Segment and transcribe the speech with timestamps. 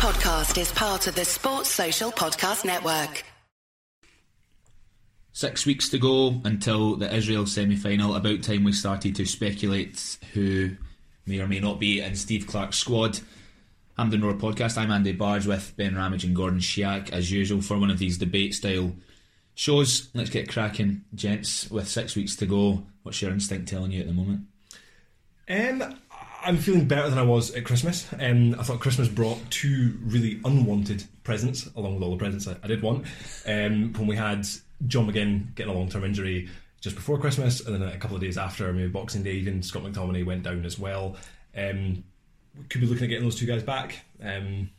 [0.00, 3.22] podcast is part of the Sports Social Podcast Network.
[5.32, 8.14] Six weeks to go until the Israel semi final.
[8.14, 10.70] About time we started to speculate who
[11.26, 13.20] may or may not be in Steve Clarke's squad.
[13.98, 14.78] Hampden Roar podcast.
[14.78, 18.16] I'm Andy Bargh with Ben Ramage and Gordon Sheach as usual for one of these
[18.16, 18.94] debate style
[19.54, 20.08] shows.
[20.14, 21.70] Let's get cracking, gents.
[21.70, 24.46] With six weeks to go, what's your instinct telling you at the moment?
[25.46, 25.98] Um,
[26.42, 28.06] I'm feeling better than I was at Christmas.
[28.18, 32.56] Um, I thought Christmas brought two really unwanted presents, along with all the presents I,
[32.62, 33.06] I did want.
[33.46, 34.46] Um, when we had
[34.86, 36.48] John McGinn getting a long term injury
[36.80, 39.82] just before Christmas, and then a couple of days after, maybe Boxing Day, even Scott
[39.82, 41.16] McTominay went down as well.
[41.56, 42.04] Um,
[42.56, 44.00] we could be looking at getting those two guys back.
[44.22, 44.70] Um,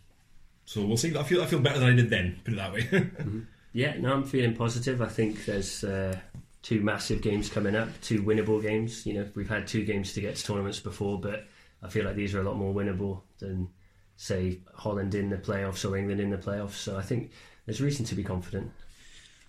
[0.65, 1.15] so we'll see.
[1.15, 2.39] I feel I feel better than I did then.
[2.43, 2.81] Put it that way.
[2.91, 3.41] mm-hmm.
[3.73, 5.01] Yeah, no, I'm feeling positive.
[5.01, 6.17] I think there's uh,
[6.62, 9.05] two massive games coming up, two winnable games.
[9.05, 11.48] You know, we've had two games to get to tournaments before, but
[11.84, 13.70] I feel like these are a lot more winnable than,
[14.16, 16.73] say, Holland in the playoffs or England in the playoffs.
[16.73, 17.31] So I think
[17.66, 18.71] there's reason to be confident.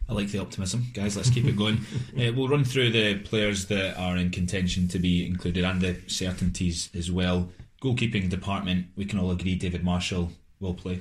[0.08, 1.16] I like the optimism, guys.
[1.16, 1.76] Let's keep it going.
[2.18, 5.96] uh, we'll run through the players that are in contention to be included and the
[6.06, 7.48] certainties as well.
[7.82, 11.00] Goalkeeping department, we can all agree David Marshall will play.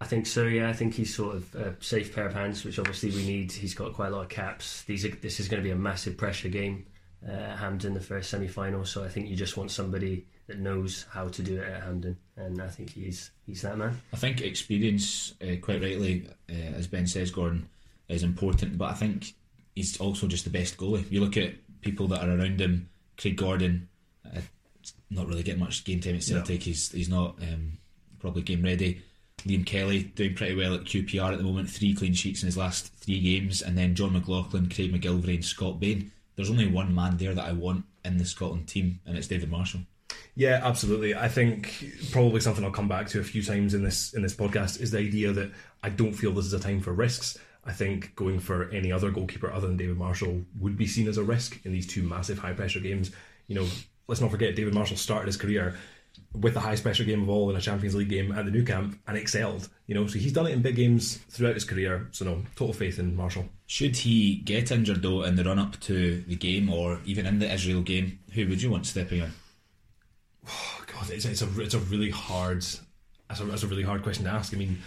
[0.00, 0.44] I think so.
[0.44, 3.52] Yeah, I think he's sort of a safe pair of hands, which obviously we need.
[3.52, 4.82] He's got quite a lot of caps.
[4.82, 6.86] These are, this is going to be a massive pressure game
[7.28, 8.84] uh, Hampden the first semi final.
[8.84, 12.16] So I think you just want somebody that knows how to do it at Hampden,
[12.36, 14.00] and I think he's he's that man.
[14.12, 17.68] I think experience, uh, quite rightly, uh, as Ben says, Gordon
[18.08, 19.34] is important, but I think
[19.74, 21.10] he's also just the best goalie.
[21.10, 23.88] You look at people that are around him, Craig Gordon,
[24.24, 24.40] uh,
[25.10, 26.60] not really getting much game time at Celtic.
[26.60, 26.64] No.
[26.64, 27.78] He's he's not um,
[28.20, 29.02] probably game ready.
[29.44, 32.56] Liam Kelly doing pretty well at QPR at the moment, three clean sheets in his
[32.56, 36.94] last three games, and then Jon McLaughlin, Craig MacGillivray, and Scott Bain there's only one
[36.94, 39.80] man there that I want in the Scotland team, and it's David Marshall.
[40.34, 41.14] Yeah, absolutely.
[41.14, 44.36] I think probably something I'll come back to a few times in this in this
[44.36, 45.50] podcast is the idea that
[45.82, 47.38] I don't feel this is a time for risks.
[47.64, 51.16] I think going for any other goalkeeper other than David Marshall would be seen as
[51.16, 53.10] a risk in these two massive high pressure games.
[53.48, 53.66] You know,
[54.06, 55.76] let's not forget David Marshall started his career
[56.40, 58.64] with the highest pressure game of all in a Champions League game at the Nou
[58.64, 59.68] Camp and excelled.
[59.86, 62.08] You know, so he's done it in big games throughout his career.
[62.12, 63.48] So no, total faith in Marshall.
[63.66, 67.38] Should he get injured though in the run up to the game or even in
[67.38, 69.32] the Israel game, who would you want stepping in?
[70.48, 72.64] Oh, God, it's, it's a it's a really hard
[73.28, 74.54] that's a, that's a really hard question to ask.
[74.54, 74.78] I mean,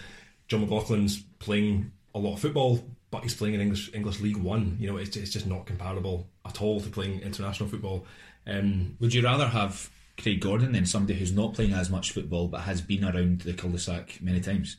[0.47, 4.77] Jon McLaughlin's playing a lot of football, but he's playing in English English League One.
[4.79, 8.05] You know, it's it's just not comparable at all to playing international football.
[8.47, 9.89] Um, would you rather have
[10.21, 13.53] Craig Gordon than somebody who's not playing as much football but has been around the
[13.53, 14.77] cul-de-sac many times?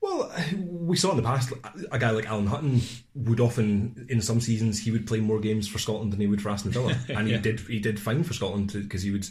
[0.00, 1.52] Well, we saw in the past
[1.90, 2.80] a guy like Alan Hutton
[3.14, 6.40] would often, in some seasons, he would play more games for Scotland than he would
[6.40, 7.36] for Aston Villa, and yeah.
[7.36, 9.28] he did he did fine for Scotland because he would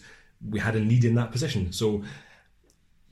[0.48, 1.72] we had a need in that position.
[1.72, 2.04] So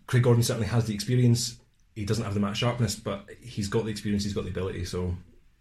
[0.06, 1.58] Craig Gordon certainly has the experience.
[1.96, 4.26] He doesn't have the match sharpness, but he's got the experience.
[4.26, 4.84] He's got the ability.
[4.84, 5.16] So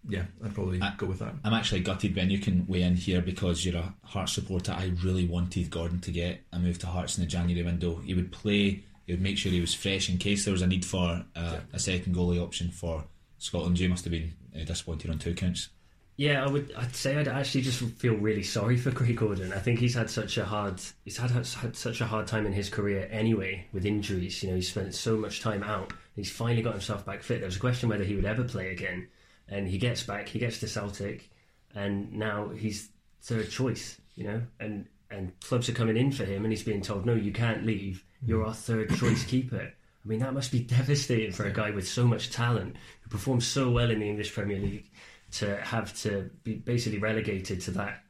[0.08, 1.34] yeah, I'd probably I, go with that.
[1.44, 4.72] I'm actually gutted, when You can weigh in here because you're a Hearts supporter.
[4.72, 7.96] I really wanted Gordon to get a move to Hearts in the January window.
[7.96, 8.84] He would play.
[9.06, 11.24] He would make sure he was fresh in case there was a need for uh,
[11.34, 11.60] yeah.
[11.72, 13.04] a second goalie option for
[13.38, 13.78] Scotland.
[13.78, 15.68] You must have been uh, disappointed on two counts.
[16.16, 16.72] Yeah, I would.
[16.76, 19.52] I'd say I'd actually just feel really sorry for Craig Gordon.
[19.52, 20.80] I think he's had such a hard.
[21.04, 24.42] He's had, had such a hard time in his career anyway with injuries.
[24.42, 25.92] You know, he spent so much time out.
[26.14, 27.40] He's finally got himself back fit.
[27.40, 29.08] There was a question whether he would ever play again
[29.54, 31.30] and he gets back, he gets to Celtic,
[31.74, 32.88] and now he's
[33.22, 36.82] third choice, you know, and and clubs are coming in for him, and he's being
[36.82, 38.04] told, no, you can't leave.
[38.26, 39.62] You're our third choice keeper.
[39.62, 43.46] I mean, that must be devastating for a guy with so much talent who performs
[43.46, 44.90] so well in the English Premier League
[45.32, 48.02] to have to be basically relegated to that.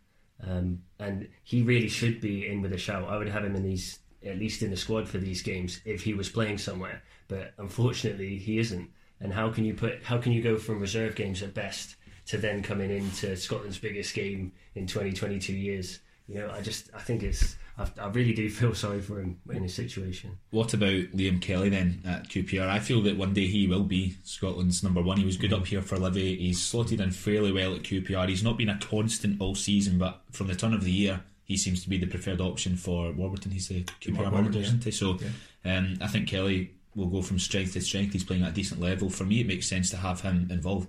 [0.43, 3.09] Um, and he really should be in with a shout.
[3.09, 6.03] I would have him in these, at least in the squad for these games, if
[6.03, 7.03] he was playing somewhere.
[7.29, 8.89] But unfortunately, he isn't.
[9.25, 11.97] And how can you put how can you go from reserve games at best
[12.27, 16.01] to then coming into Scotland's biggest game in 2022 years?
[16.29, 19.41] You know, I just I think it's I, I, really do feel sorry for him
[19.51, 20.39] in his situation.
[20.51, 22.69] What about Liam Kelly then at QPR?
[22.69, 25.17] I feel that one day he will be Scotland's number one.
[25.17, 26.37] He was good up here for Livy.
[26.37, 28.29] He's slotted in fairly well at QPR.
[28.29, 31.57] He's not been a constant all season, but from the turn of the year, he
[31.57, 33.53] seems to be the preferred option for Warburton.
[33.53, 34.91] He's the QPR manager, isn't he?
[34.91, 35.19] So
[35.65, 35.79] yeah.
[35.79, 38.13] um, I think Kelly will go from strength to strength.
[38.13, 39.11] He's playing at a decent level.
[39.11, 40.89] For me, it makes sense to have him involved.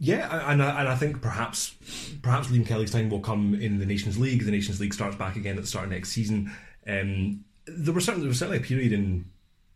[0.00, 1.74] Yeah, and I, and I think perhaps
[2.22, 4.44] perhaps Liam Kelly's time will come in the Nations League.
[4.44, 6.52] The Nations League starts back again at the start of next season.
[6.86, 9.24] Um, there was certainly there was certainly a period in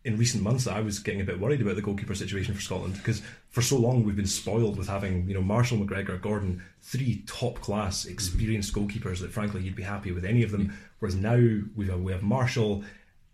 [0.05, 2.61] in recent months that I was getting a bit worried about the goalkeeper situation for
[2.61, 6.63] Scotland because for so long we've been spoiled with having you know Marshall, McGregor, Gordon,
[6.81, 10.77] three top class experienced goalkeepers that frankly you'd be happy with any of them.
[10.99, 11.35] Whereas now
[11.75, 12.83] we have we have Marshall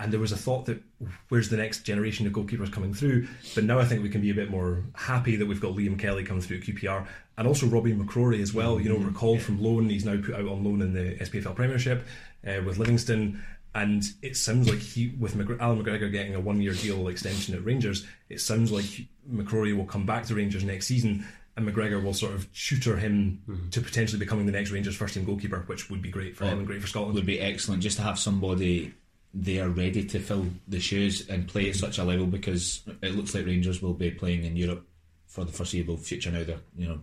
[0.01, 0.81] And there was a thought that
[1.27, 3.27] where's the next generation of goalkeepers coming through?
[3.53, 5.99] But now I think we can be a bit more happy that we've got Liam
[5.99, 7.05] Kelly coming through at QPR
[7.37, 8.79] and also Robby McCrorie as well.
[8.79, 12.05] You know, recalled from loan, he's now put out on loan in the SPFL Premiership
[12.47, 13.43] uh, with Livingston.
[13.75, 18.05] And it sounds like he, with Allan McGregor getting a one-year deal extension at Rangers,
[18.29, 21.25] it sounds like McCrorie will come back to Rangers next season,
[21.55, 25.63] and McGregor will sort of tutor him to potentially becoming the next Rangers first-team goalkeeper,
[25.67, 27.13] which would be great for him and great for Scotland.
[27.13, 28.93] would be excellent just to have somebody
[29.33, 33.35] there ready to fill the shoes and play at such a level because it looks
[33.35, 34.87] like Rangers will be playing in Europe
[35.27, 36.43] for the foreseeable future now.
[36.43, 36.99] They're you know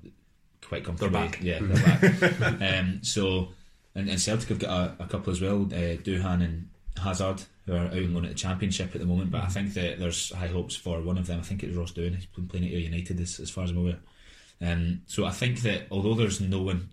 [0.67, 1.13] quite comfortable.
[1.21, 1.41] back.
[1.41, 2.79] Yeah, they're back.
[2.79, 3.49] um, so
[3.95, 4.71] and, and Celtic have got
[5.01, 6.69] a, a couple as well, uh, Doohan and
[7.03, 9.31] Hazard, who are out on loan at the Championship at the moment.
[9.31, 11.41] But I think that there's high hopes for one of them.
[11.41, 12.15] I think it's Ross Doohan.
[12.15, 13.99] He's been playing at United as, as far as I'm aware.
[14.61, 16.91] Um, so I think that although there's no one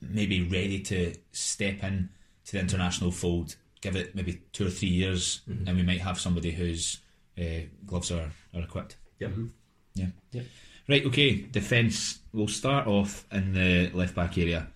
[0.00, 2.08] maybe ready to step in
[2.46, 6.20] to the international fold, give it maybe two or three years, and we might have
[6.20, 6.98] somebody whose
[7.38, 8.96] uh, gloves are, are equipped.
[9.18, 9.32] Yep.
[9.94, 10.06] Yeah.
[10.32, 10.42] Yeah.
[10.88, 11.34] Right, okay.
[11.36, 12.20] Defence.
[12.32, 14.68] We'll start off in the left back area.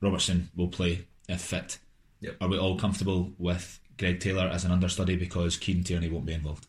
[0.00, 1.78] Robertson will play if fit.
[2.20, 2.36] Yep.
[2.40, 6.32] Are we all comfortable with Greg Taylor as an understudy because Kieran Tierney won't be
[6.32, 6.66] involved?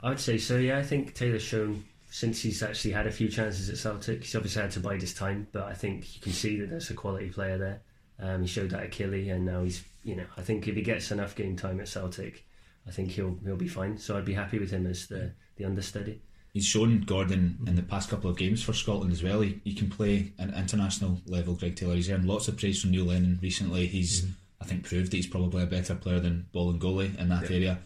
[0.00, 0.56] I would say so.
[0.56, 4.22] Yeah, I think Taylor's shown since he's actually had a few chances at Celtic.
[4.22, 6.90] He's obviously had to bide his time, but I think you can see that there's
[6.90, 7.80] a quality player there.
[8.18, 10.82] Um, he showed that at Killy, and now he's you know I think if he
[10.82, 12.44] gets enough game time at Celtic,
[12.86, 13.98] I think he'll he'll be fine.
[13.98, 16.20] So I'd be happy with him as the the understudy.
[16.52, 19.40] He's shown Gordon in the past couple of games for Scotland as well.
[19.40, 21.54] He, he can play an international level.
[21.54, 21.96] Greg Taylor.
[21.96, 23.86] He's earned lots of praise from Neil Lennon recently.
[23.88, 24.24] He's
[24.60, 27.50] I think proved that he's probably a better player than Bolingoli in that Yep.
[27.50, 27.78] area.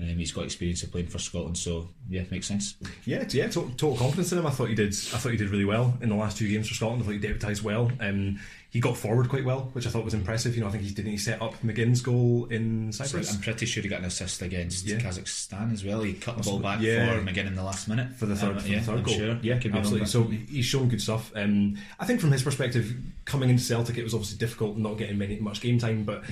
[0.00, 2.74] Um, he's got experience of playing for Scotland, so yeah, makes sense.
[3.04, 4.46] Yeah, t- yeah, total, total confidence in him.
[4.46, 4.88] I thought he did.
[4.92, 7.02] I thought he did really well in the last two games for Scotland.
[7.02, 7.92] I thought he deputised well.
[8.00, 8.40] Um,
[8.74, 10.56] he got forward quite well, which I thought was impressive.
[10.56, 13.40] You know, I think he didn't he set up McGinn's goal in So Cyprus I'm
[13.40, 14.96] pretty sure he got an assist against Yeah.
[14.96, 16.02] Kazakhstan as well.
[16.02, 17.14] He cut the ball back Yeah.
[17.14, 19.02] for McGinn in the last minute for the third, Um, for yeah, the third I'm
[19.04, 19.14] goal.
[19.14, 19.38] Sure.
[19.42, 20.06] Yeah, absolutely.
[20.08, 21.30] So he's shown good stuff.
[21.36, 22.92] Um, I think from his perspective,
[23.26, 26.02] coming into Celtic, it was obviously difficult not getting many much game time.
[26.02, 26.24] But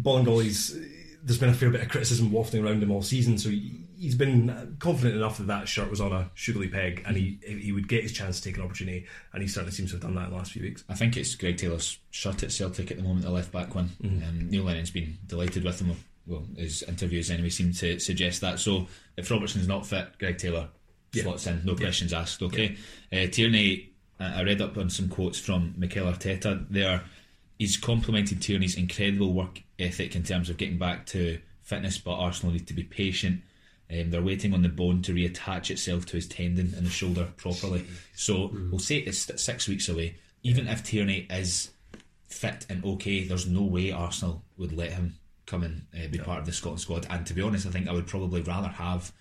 [0.00, 0.74] Bolingoli's,
[1.22, 3.38] there's been a fair bit of criticism wafting around him all season.
[3.38, 7.16] So he, he's been confident enough that that shirt was on a sugary peg, and
[7.16, 9.94] he he would get his chance to take an opportunity, and he certainly seems to
[9.96, 10.82] have done that in the last few weeks.
[10.88, 13.90] I think it's Greg Taylor's shirt at Celtic at the moment, the left back one.
[14.02, 14.28] Mm-hmm.
[14.28, 15.96] Um, Neil Lennon's been delighted with him.
[16.26, 18.58] Well, his interviews anyway seem to suggest that.
[18.58, 20.68] So if Robertson's not fit, Greg Taylor
[21.12, 21.22] Yeah.
[21.24, 22.42] slots in, no questions asked.
[22.42, 22.76] Okay,
[23.12, 23.90] uh, Tierney.
[24.20, 26.66] uh, I read up on some quotes from Mikel Arteta.
[26.70, 27.02] There,
[27.58, 32.52] he's complimented Tierney's incredible work ethic in terms of getting back to fitness, but Arsenal
[32.52, 33.42] need to be patient.
[33.92, 37.28] Um, they're waiting on the bone to reattach itself to his tendon in the shoulder
[37.36, 37.84] properly.
[38.14, 40.16] So we'll say it's six weeks away.
[40.42, 41.70] Even if Tierney is
[42.28, 45.16] fit and okay, there's no way Arsenal would let him
[45.46, 47.06] come and uh, be part of the Scotland squad.
[47.10, 49.12] And to be honest, I think I would probably rather have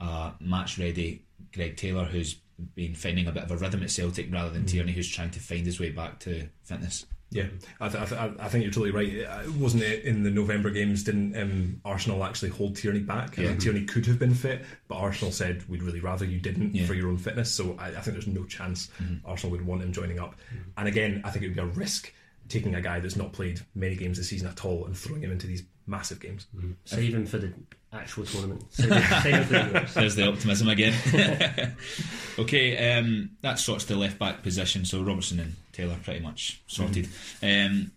[0.00, 2.36] a match ready Greg Taylor who's
[2.74, 5.40] been finding a bit of a rhythm at Celtic rather than Tierney who's trying to
[5.40, 7.06] find his way back to fitness.
[7.30, 7.46] Yeah,
[7.80, 9.24] I, th- I, th- I think you're totally right.
[9.26, 11.02] Uh, Wasn't it in the November games?
[11.02, 13.36] Didn't um, Arsenal actually hold Tierney back?
[13.36, 13.56] Yeah.
[13.56, 16.86] Tierney could have been fit, but Arsenal said we'd really rather you didn't Yeah.
[16.86, 17.52] for your own fitness.
[17.52, 18.90] So I, I think there's no chance
[19.24, 20.36] Arsenal would want him joining up.
[20.78, 22.12] And again, I think it would be a risk
[22.48, 25.32] taking a guy that's not played many games this season at all and throwing him
[25.32, 26.46] into these massive games.
[26.84, 27.52] Save him for the
[27.92, 28.64] actual tournament.
[28.70, 31.74] Save him, save him for the There's the optimism again.
[32.38, 34.84] okay, um, that sorts the left back position.
[34.84, 37.08] So Robertson and Taylor pretty much sorted.
[37.42, 37.92] Um,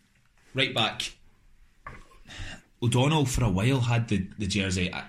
[0.54, 1.12] right back,
[2.82, 4.94] O'Donnell for a while had the, the jersey.
[4.94, 5.04] I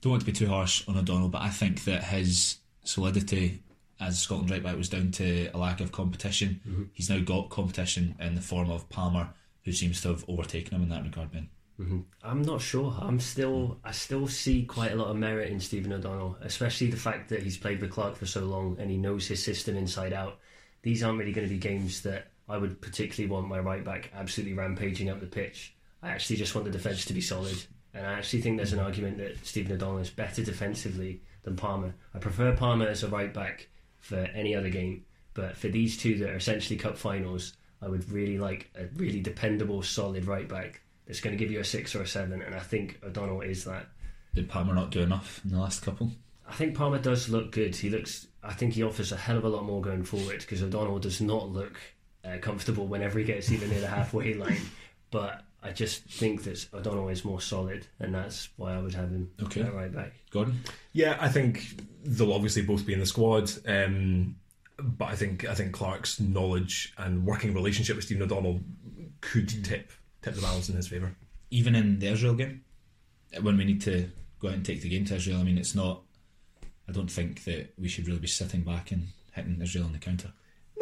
[0.00, 3.60] don't want to be too harsh on O'Donnell, but I think that his solidity
[4.02, 6.60] as Scotland right back was down to a lack of competition.
[6.68, 6.82] Mm-hmm.
[6.92, 9.30] He's now got competition in the form of Palmer,
[9.64, 11.48] who seems to have overtaken him in that regard, Ben.
[11.80, 12.00] Mm-hmm.
[12.22, 12.94] I'm not sure.
[13.00, 16.96] I'm still, I still see quite a lot of merit in Stephen O'Donnell, especially the
[16.96, 20.12] fact that he's played with Clarke for so long and he knows his system inside
[20.12, 20.38] out.
[20.82, 24.10] These aren't really going to be games that I would particularly want my right back
[24.14, 25.74] absolutely rampaging up the pitch.
[26.02, 27.56] I actually just want the defence to be solid,
[27.94, 28.86] and I actually think there's an mm-hmm.
[28.86, 31.94] argument that Stephen O'Donnell is better defensively than Palmer.
[32.12, 33.68] I prefer Palmer as a right back
[34.02, 38.10] for any other game, but for these two that are essentially cup finals, I would
[38.10, 41.94] really like a really dependable, solid right back that's going to give you a six
[41.94, 43.86] or a seven, and I think O'Donnell is that.
[44.34, 46.10] Did Palmer not do enough in the last couple?
[46.48, 47.74] I think Palmer does look good.
[47.74, 48.26] He looks.
[48.42, 51.20] I think he offers a hell of a lot more going forward because O'Donnell does
[51.20, 51.78] not look
[52.24, 54.60] uh, comfortable whenever he gets even near the halfway line.
[55.10, 59.10] But I just think that O'Donnell is more solid, and that's why I would have
[59.10, 59.60] him Okay.
[59.60, 60.12] at right back.
[60.30, 60.60] Gordon?
[60.92, 63.50] Yeah, I think they'll obviously both be in the squad.
[63.66, 64.36] Um,
[64.78, 68.60] but I think I think Clarke's knowledge and working relationship with Stephen O'Donnell
[69.20, 69.92] could tip
[70.22, 71.14] tip the balance in his favour.
[71.50, 72.64] Even in the Israel game?
[73.40, 75.74] when we need to go out and take the game to Israel, I mean, it's
[75.74, 76.02] not.
[76.88, 79.98] I don't think that we should really be sitting back and hitting Israel on the
[79.98, 80.32] counter.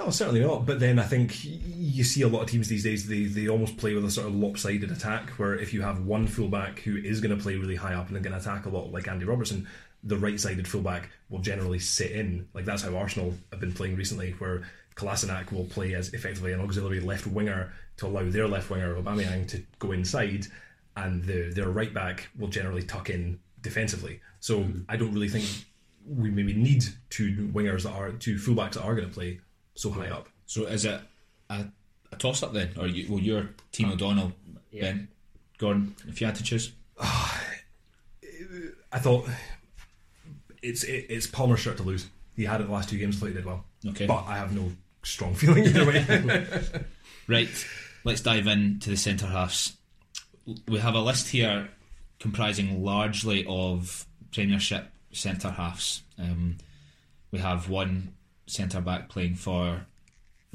[0.01, 0.65] No, certainly not.
[0.65, 3.07] But then I think you see a lot of teams these days.
[3.07, 6.27] They they almost play with a sort of lopsided attack, where if you have one
[6.27, 8.71] fullback who is going to play really high up and then going to attack a
[8.71, 9.69] lot, like Andy Robertson,
[10.03, 12.49] the right-sided fullback will generally sit in.
[12.55, 14.63] Like that's how Arsenal have been playing recently, where
[14.95, 19.49] Kolasinac will play as effectively an auxiliary left winger to allow their left winger Aubameyang
[19.49, 20.47] to go inside,
[20.97, 24.23] and the, their right back will generally tuck in defensively.
[24.41, 24.81] So mm-hmm.
[24.89, 25.45] I don't really think
[26.07, 29.41] we maybe need two wingers that are two fullbacks that are going to play
[29.81, 30.29] so high up.
[30.47, 31.01] So is it
[31.49, 31.65] a,
[32.13, 34.33] a toss up then, or you, well, you're Team O'Donnell,
[34.71, 34.83] Yeah.
[34.83, 35.09] Ben
[35.59, 35.95] Gordon?
[36.07, 39.29] If you had to choose, I thought
[40.63, 42.07] it's it, it's Palmer's shirt to lose.
[42.37, 43.65] He had it the last two games, thought he did well.
[43.87, 44.07] Okay.
[44.07, 44.71] but I have no
[45.03, 46.47] strong feeling either way.
[47.29, 47.49] right?
[48.05, 49.77] Let's dive into the centre halves.
[50.69, 51.69] We have a list here
[52.19, 56.03] comprising largely of Premiership centre halves.
[56.19, 56.59] Um,
[57.31, 58.15] we have one
[58.51, 59.87] centre back playing for a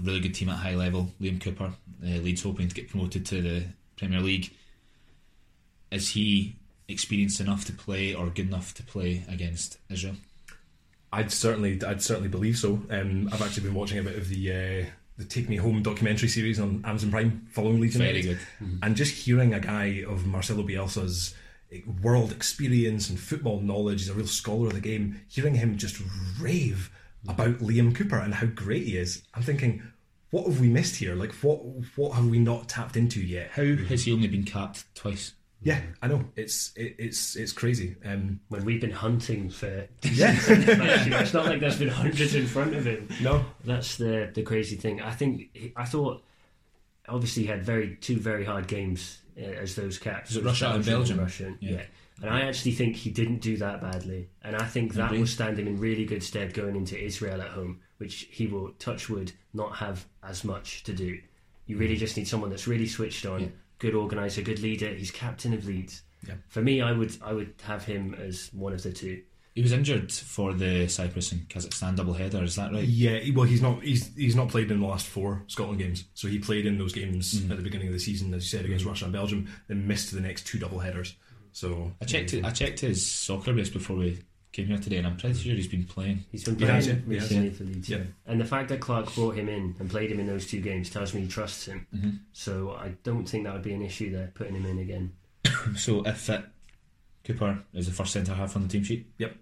[0.02, 1.74] really good team at high level, Liam Cooper.
[2.04, 3.64] Uh, Leeds hoping to get promoted to the
[3.98, 4.52] Premier League.
[5.92, 6.56] Is he
[6.88, 10.16] experienced enough to play or good enough to play against Israel?
[11.14, 12.82] I'd certainly, I'd certainly believe so.
[12.90, 14.86] Um, I've actually been watching a bit of the uh,
[15.18, 18.40] the Take Me Home documentary series on Amazon Prime following Leeds Very United.
[18.60, 18.80] good.
[18.84, 21.34] and just hearing a guy of Marcelo Bielsa's
[21.72, 25.22] eh, world experience and football knowledge, he's a real scholar of the game.
[25.30, 26.02] Hearing him just
[26.38, 26.92] rave
[27.28, 29.82] about Liam Cooper and how great he is, I'm thinking,
[30.32, 31.16] what have we missed here?
[31.16, 31.60] Like, what
[31.96, 33.52] what have we not tapped into yet?
[33.52, 35.34] How has he only been capped twice?
[35.62, 37.96] Yeah, I know it's it, it's it's crazy.
[38.06, 40.36] Um, When we've been hunting for Yeah.
[40.48, 43.08] It's not like there's been hundreds in front of him.
[43.22, 45.02] no, That's the the crazy thing.
[45.02, 46.22] I think I thought
[47.08, 50.30] obviously he had very two very hard games uh, as those caps.
[50.32, 51.20] Was it Russia and Belgium?
[51.20, 51.72] Russia, Yeah.
[51.72, 51.84] yeah.
[52.22, 55.20] And I actually think he didn't do that badly, and I think that Agree.
[55.20, 58.72] will stand him in really good stead going into Israel at home, which he will
[58.80, 61.20] touch wood not have as much to do.
[61.66, 62.00] You really mm.
[62.00, 63.48] just need someone that's really switched on, Yeah.
[63.80, 64.94] good organizer, good leader.
[64.94, 66.04] He's captain of Leeds.
[66.26, 66.36] Yeah.
[66.48, 69.22] For me, I would I would have him as one of the two.
[69.54, 72.44] He was injured for the Cyprus and Kazakhstan double header.
[72.44, 72.84] Is that right?
[72.84, 76.06] yeah, well, he's not he's he's not played in the last four Scotland games.
[76.14, 77.50] So he played in those games mm.
[77.50, 78.90] at the beginning of the season, as you said, against mm.
[78.90, 81.16] Russia and Belgium, then missed the next two double headers.
[81.56, 82.34] So I checked.
[82.34, 84.20] it I checked his soccer base before we
[84.52, 86.26] came here today, and I'm pretty sure he's been playing.
[86.30, 86.96] He's been playing has, yeah.
[87.08, 87.90] He has, recently for Leeds.
[87.90, 88.00] Yeah.
[88.26, 90.90] And the fact that Clarke brought him in and played him in those two games
[90.90, 91.88] tells me he trusts him.
[91.96, 92.10] Mm-hmm.
[92.34, 95.14] So I don't think that would be an issue there, putting him in again.
[95.78, 96.44] So if fit,
[97.24, 99.08] Cooper is the first centre half on the team sheet.
[99.18, 99.36] Yep,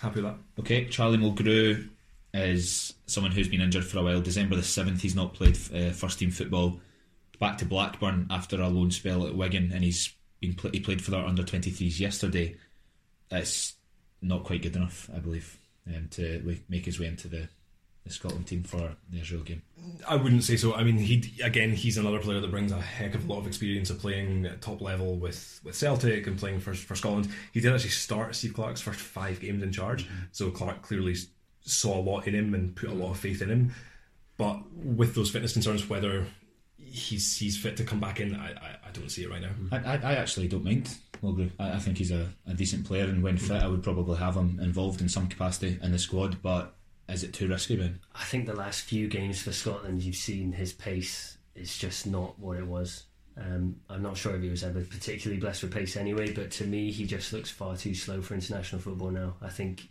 [0.00, 0.60] happy with that.
[0.60, 1.88] Okay, Charlie Mulgrew
[2.34, 4.20] is someone who's been injured for a while.
[4.20, 6.78] December the seventh, he's not played uh, first team football.
[7.40, 11.02] Back to Blackburn after a loan spell at Wigan, and he's been pl- he played
[11.02, 12.56] for their under 23s yesterday.
[13.30, 13.74] It's
[14.22, 17.48] not quite good enough, I believe, um, to make his way into the,
[18.04, 19.62] the Scotland team for the Israel game.
[20.06, 20.74] I wouldn't say so.
[20.74, 23.46] I mean, he again, he's another player that brings a heck of a lot of
[23.46, 27.28] experience of playing at top level with, with Celtic and playing for for Scotland.
[27.52, 31.16] He did actually start Steve Clarke's first five games in charge, so Clarke clearly
[31.62, 33.74] saw a lot in him and put a lot of faith in him.
[34.36, 36.26] But with those fitness concerns, whether
[36.90, 39.50] he's he's fit to come back in, I I, I don't see it right now.
[39.72, 41.50] I, I, I actually don't mind Mulgrew.
[41.58, 44.36] I, I think he's a, a decent player, and when fit, I would probably have
[44.36, 46.42] him involved in some capacity in the squad.
[46.42, 46.74] But
[47.08, 48.00] is it too risky, Ben?
[48.14, 52.38] I think the last few games for Scotland, you've seen his pace is just not
[52.38, 53.04] what it was.
[53.36, 56.64] Um, I'm not sure if he was ever particularly blessed with pace anyway, but to
[56.64, 59.36] me, he just looks far too slow for international football now.
[59.40, 59.88] I think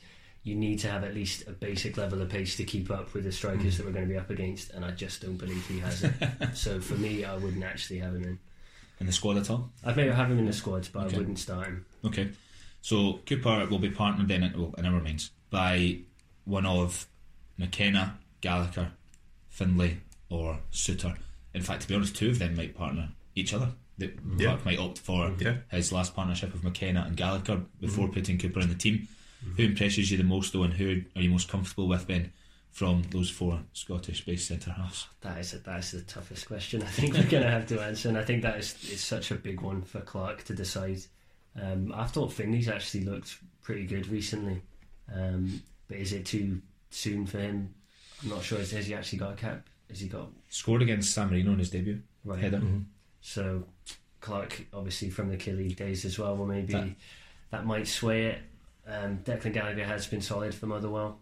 [0.47, 3.25] you need to have at least a basic level of pace to keep up with
[3.25, 3.77] the strikers mm.
[3.77, 6.13] that we're going to be up against, and I just don't believe he has it.
[6.53, 8.39] so for me, I wouldn't actually have him in.
[8.99, 9.69] In the squad at all?
[9.85, 11.15] I'd maybe have him in the squad, but Okay.
[11.15, 11.85] I wouldn't start him.
[12.05, 12.29] Okay.
[12.81, 15.99] So Cooper will be partnered in, well, in our minds, by
[16.45, 17.07] one of
[17.57, 18.91] McKenna, Gallagher,
[19.49, 19.97] Findlay,
[20.29, 21.17] or Souttar.
[21.53, 23.71] In fact, to be honest, two of them might partner each other.
[23.97, 24.47] The, Yeah.
[24.47, 25.57] Clarke might opt for Yeah.
[25.69, 28.13] his last partnership of McKenna and Gallagher before mm.
[28.13, 29.07] putting Cooper in the team.
[29.55, 32.31] Who impresses you the most, though, and who are you most comfortable with, Ben,
[32.71, 35.07] from those four Scottish-based centre halves?
[35.21, 38.09] That is that is the toughest question I think we're going to have to answer,
[38.09, 40.99] and I think that is, is such a big one for Clarke to decide.
[41.59, 44.61] Um, I thought Findlay's actually looked pretty good recently,
[45.13, 47.73] um, but is it too soon for him?
[48.23, 48.59] I'm not sure.
[48.59, 49.67] Has has he actually got a cap?
[49.89, 52.39] Has he got Scored against San Marino in his debut right?
[52.39, 52.61] header.
[53.21, 53.63] So
[54.21, 56.95] Clarke, obviously from the Killy days as well, well maybe That-
[57.51, 58.39] that, might sway it.
[58.87, 61.19] Um, Declan Gallagher has been solid for Motherwell.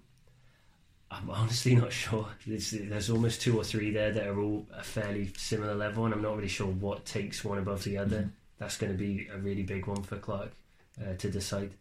[1.10, 2.27] I'm honestly not sure.
[2.45, 6.13] There's, there's almost two or three there that are all a fairly similar level, and
[6.13, 8.29] I'm not really sure what takes one above the other.
[8.57, 10.53] That's going to be a really big one for Clarke.
[11.01, 11.72] uh, to decide.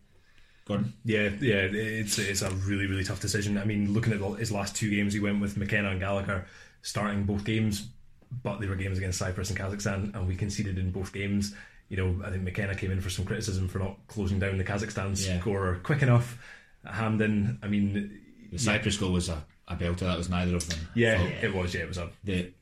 [0.65, 0.95] Gordon.
[1.05, 3.59] Yeah, yeah, it's it's a really really tough decision.
[3.59, 6.47] I mean, looking at his last two games, he went with McKenna and Gallagher
[6.83, 7.89] starting both games,
[8.43, 11.55] but they were games against Cyprus and Kazakhstan, and we conceded in both games.
[11.89, 14.65] You know, I think McKenna came in for some criticism for not closing down the
[14.65, 15.41] Kazakhstan Yeah.
[15.41, 16.39] score quick enough.
[16.85, 20.01] Hampden, I mean, The Cyprus goal was a, a belter.
[20.01, 20.79] That was neither of them.
[20.95, 21.75] yeah, it was.
[21.75, 22.53] Yeah, it was a the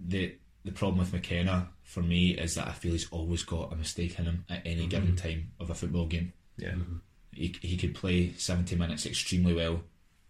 [0.00, 3.76] the the problem with McKenna for me is that I feel he's always got a
[3.76, 4.88] mistake in him at any mm-hmm.
[4.88, 6.32] given time of a football game.
[6.56, 6.74] yeah.
[7.32, 9.82] He he could play seventy minutes extremely well,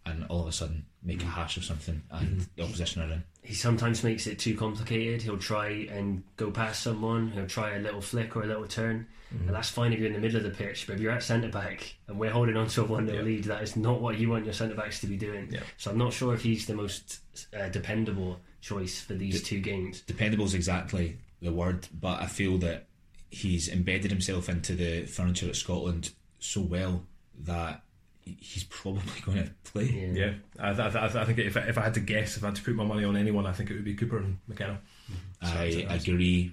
[0.08, 1.30] and all of a sudden make a mm.
[1.30, 2.46] hash of something, and mm.
[2.56, 3.24] the opposition are in.
[3.42, 5.22] He sometimes makes it too complicated.
[5.22, 7.30] He'll try and go past someone.
[7.30, 9.52] He'll try a little flick or a little turn, and mm.
[9.52, 10.86] that's fine if you're in the middle of the pitch.
[10.86, 13.24] But if you're at centre back and we're holding on to a one 0 Yeah.
[13.24, 15.48] lead, that is not what you want your centre backs to be doing.
[15.50, 15.60] Yeah.
[15.76, 17.20] So I'm not sure if he's the most
[17.58, 20.02] uh, dependable choice for these two games.
[20.02, 22.86] Dependable is exactly the word, but I feel that
[23.30, 27.04] he's embedded himself into the furniture at Scotland so well
[27.44, 27.82] that
[28.40, 29.84] he's probably going to play.
[30.14, 30.24] Yeah.
[30.24, 32.42] Yeah, I, th- I, th- I think if I, if I had to guess, if
[32.44, 34.38] I had to put my money on anyone, I think it would be Cooper and
[34.48, 34.80] McKenna.
[35.10, 35.90] Mm-hmm.
[35.90, 36.52] I agree.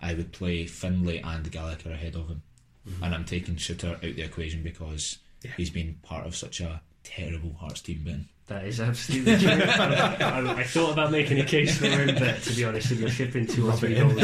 [0.00, 2.42] I would play Findlay and Gallagher ahead of him,
[2.88, 3.02] mm-hmm.
[3.04, 5.52] and I'm taking Souttar out the equation because Yeah.
[5.56, 8.02] he's been part of such a terrible Hearts team.
[8.04, 9.50] Ben, That is absolutely true.
[9.64, 13.08] I, I thought about making a case for him, but to be honest, if you're
[13.10, 14.20] shipping two or three goals,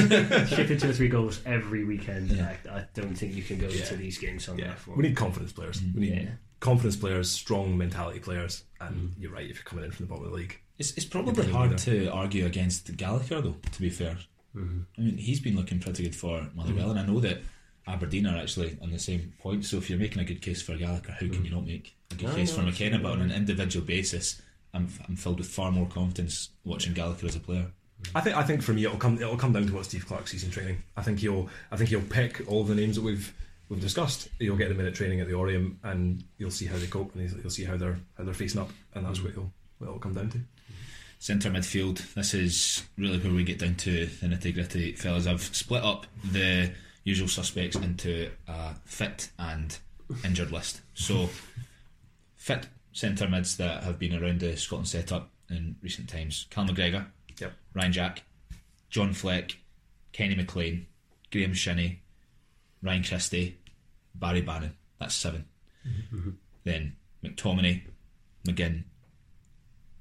[0.49, 2.55] shipping two or three goals every weekend, Yeah.
[2.71, 3.81] I, I don't think you can go Yeah.
[3.81, 4.97] into these games on Yeah, that form.
[4.99, 5.81] we need confidence players.
[5.81, 6.01] Mm-hmm.
[6.01, 6.29] We need Yeah.
[6.61, 9.13] Confidence players, strong mentality players, and mm.
[9.19, 9.49] you're right.
[9.49, 11.77] If you're coming in from the bottom of the league, it's it's probably hard on
[11.79, 13.57] to argue against Gallagher though.
[13.73, 14.17] To be fair,
[14.55, 14.81] mm-hmm.
[14.97, 16.91] I mean he's been looking pretty good for Motherwell, mm.
[16.93, 17.43] and I know that
[17.87, 19.65] Aberdeen are actually on the same point.
[19.65, 21.45] So if you're making a good case for Gallagher, how can mm.
[21.45, 22.99] you not make a good No, case no, for McKenna?
[22.99, 24.41] But on an individual basis,
[24.75, 27.67] I'm I'm filled with far more confidence watching Gallagher as a player.
[28.15, 30.29] I think I think for me it'll come it'll come down to what Steve Clarke
[30.29, 30.83] sees in training.
[30.97, 33.33] I think he'll I think he'll pick all the names that we've
[33.69, 34.29] we've discussed.
[34.39, 37.15] You'll get them in at training at the Oriam, and you'll see how they cope,
[37.15, 39.99] and he'll see how they're how they're facing up, and that's what it'll what it'll
[40.01, 40.39] come down to.
[41.19, 42.15] Centre midfield.
[42.15, 45.27] This is really where we get down to the nitty gritty, fellas.
[45.27, 46.73] I've split up the
[47.05, 49.79] usual suspects into a fit and
[50.25, 50.83] injured list.
[50.95, 51.31] So,
[52.37, 57.07] fit centre mids that have been around the Scotland setup in recent times: Cal McGregor,
[57.41, 57.53] Yep.
[57.75, 58.23] Ryan Jack,
[58.91, 59.57] John Fleck,
[60.13, 60.87] Kenny McLean,
[61.31, 62.01] Graeme Shinnie,
[62.83, 63.57] Ryan Christie,
[64.15, 64.73] Barry Bannan.
[64.99, 65.45] That's 7
[66.65, 67.83] Then McTominay,
[68.47, 68.85] McGinn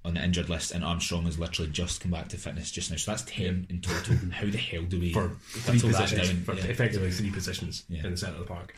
[0.03, 2.97] on the injured list, and Armstrong has literally just come back to fitness just now.
[2.97, 4.15] So that's 10 in total.
[4.31, 6.43] How the hell do we For three whittle that positions, down?
[6.43, 6.65] for Yeah.
[6.71, 8.05] effectively three positions Yeah.
[8.05, 8.75] in the centre of the park.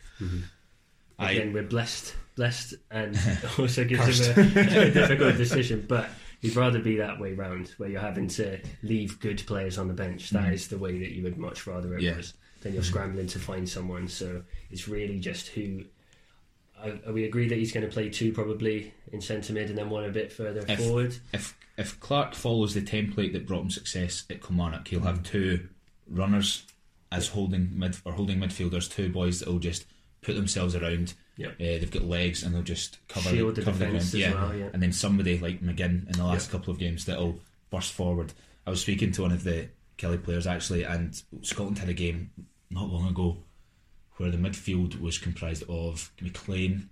[1.20, 3.20] I- Again, we're blessed, blessed, and
[3.60, 5.86] also gives him a, a difficult decision.
[5.88, 6.10] But
[6.42, 9.94] you'd rather be that way round, where you're having to leave good players on the
[9.94, 10.30] bench.
[10.30, 12.06] That is the way that you would much rather it Mm-hmm.
[12.06, 12.16] Yeah.
[12.18, 12.34] was.
[12.68, 14.08] Then you're scrambling to find someone.
[14.10, 15.86] So it's really just who.
[17.12, 20.04] We agree that he's going to play two probably in centre mid and then one
[20.04, 21.16] a bit further If- forward?
[21.34, 25.70] if if Clarke follows the template that brought him success at Kilmarnock, he'll have two
[26.10, 26.64] runners
[27.12, 29.86] as holding mid or holding midfielders, two boys that will just
[30.22, 31.14] put themselves around.
[31.38, 31.52] Yep.
[31.54, 34.26] Uh, they've got legs and they'll just cover Shield the cover defence ground.
[34.26, 34.70] as well, yeah.
[34.74, 36.52] And then somebody like McGinn in the last Yeah.
[36.52, 38.34] couple of games that'll burst forward.
[38.66, 42.32] I was speaking to one of the Kelly players actually, and Scotland had a game
[42.70, 43.38] not long ago
[44.18, 46.90] where the midfield was comprised of McLean,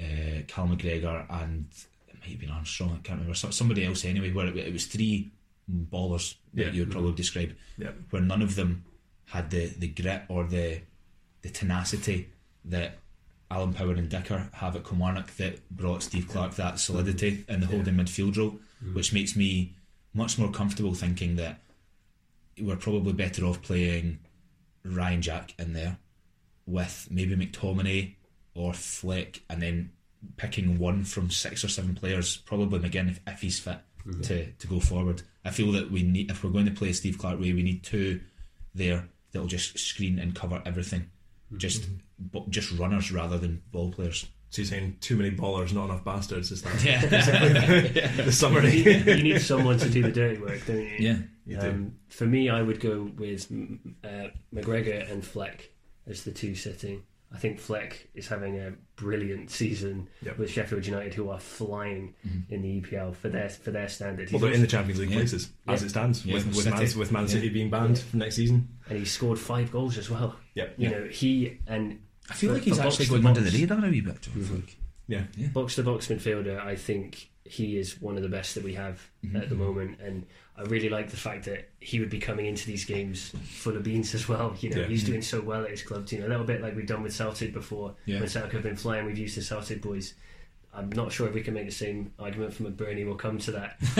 [0.00, 1.66] uh, Cal McGregor, and
[2.08, 2.90] it might have been Armstrong.
[2.90, 3.34] I can't remember.
[3.34, 4.32] Somebody else anyway.
[4.32, 5.30] Where it, it was three
[5.70, 6.72] ballers that Yeah.
[6.72, 7.96] you would probably describe, Yep.
[8.10, 8.84] where none of them
[9.26, 10.80] had the, the grit or the
[11.42, 12.28] the tenacity
[12.64, 12.98] that
[13.50, 17.66] Alan Power and Dicker have at Kilmarnock that brought Steve Clarke that solidity in the
[17.66, 18.58] holding midfield role,
[18.94, 19.74] which makes me
[20.12, 21.60] much more comfortable thinking that
[22.60, 24.18] we're probably better off playing
[24.94, 25.98] Ryan Jack in there
[26.66, 28.14] with maybe McTominay
[28.54, 29.92] or Fleck and then
[30.36, 34.20] picking one from six or seven players, probably McGinn if, if he's fit mm-hmm.
[34.22, 35.22] to, to go forward.
[35.44, 37.84] I feel that we need if we're going to play Steve Clarke way, we need
[37.84, 38.20] two
[38.74, 41.02] there that'll just screen and cover everything.
[41.02, 41.58] Mm-hmm.
[41.58, 41.86] Just
[42.18, 44.26] bu- just runners rather than ball players.
[44.50, 46.50] So you're saying too many ballers, not enough bastards?
[46.50, 47.00] Is that Yeah.
[48.16, 48.70] the you, summary?
[48.82, 50.96] need, you need someone to do the dirty work, don't you?
[50.98, 51.16] yeah.
[51.46, 51.68] You do.
[51.70, 53.46] Um, for me, I would go with
[54.04, 55.70] uh, McGregor and Fleck
[56.06, 57.02] as the two sitting.
[57.32, 60.38] I think Fleck is having a brilliant season Yep.
[60.38, 62.14] with Sheffield United, who are flying
[62.50, 64.30] in the EPL for their for their standard.
[64.30, 65.16] Well, He's they're in the Champions League Yeah.
[65.16, 65.86] places as Yeah.
[65.86, 66.70] it stands, Yeah, with, with, City.
[66.70, 67.28] Man, with Man Yeah.
[67.28, 68.68] City being banned from next season.
[68.88, 70.36] and he scored five goals as well.
[70.54, 70.74] Yep.
[70.78, 71.98] You know, he and
[72.30, 73.90] I feel for- like he's for actually box to going under the box- radar a
[73.90, 74.76] wee bit, John Fleck.
[75.08, 75.24] Yeah.
[75.52, 76.60] box to box midfielder.
[76.60, 79.36] I think he is one of the best that we have Mm-hmm.
[79.36, 80.24] at the moment, and
[80.56, 83.82] I really like the fact that he would be coming into these games full of
[83.82, 84.54] beans as well.
[84.60, 84.86] You know, Yeah.
[84.86, 87.12] he's doing so well at his club team, a little bit like we've done with
[87.12, 87.94] Celtic before.
[88.04, 88.20] Yeah.
[88.20, 90.14] When Celtic have been flying, we've used the Celtic boys.
[90.72, 93.04] I'm not sure if we can make the same argument for McBurnie.
[93.06, 93.76] We'll come to that,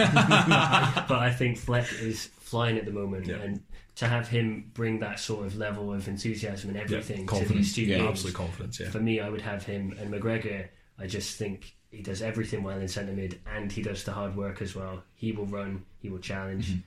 [1.09, 3.37] but I think Fleck is flying at the moment, Yeah.
[3.37, 3.63] and
[3.97, 7.87] to have him bring that sort of level of enthusiasm and everything to these two
[7.87, 8.79] games, Absolute confidence.
[8.81, 8.91] Yeah.
[8.91, 10.69] for me, I would have him and McGregor.
[10.99, 14.37] I just think he does everything well in centre mid, and he does the hard
[14.37, 15.03] work as well.
[15.15, 16.69] He will run, he will challenge.
[16.69, 16.81] Mm-hmm.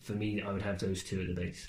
[0.00, 1.68] For me, I would have those two at the base.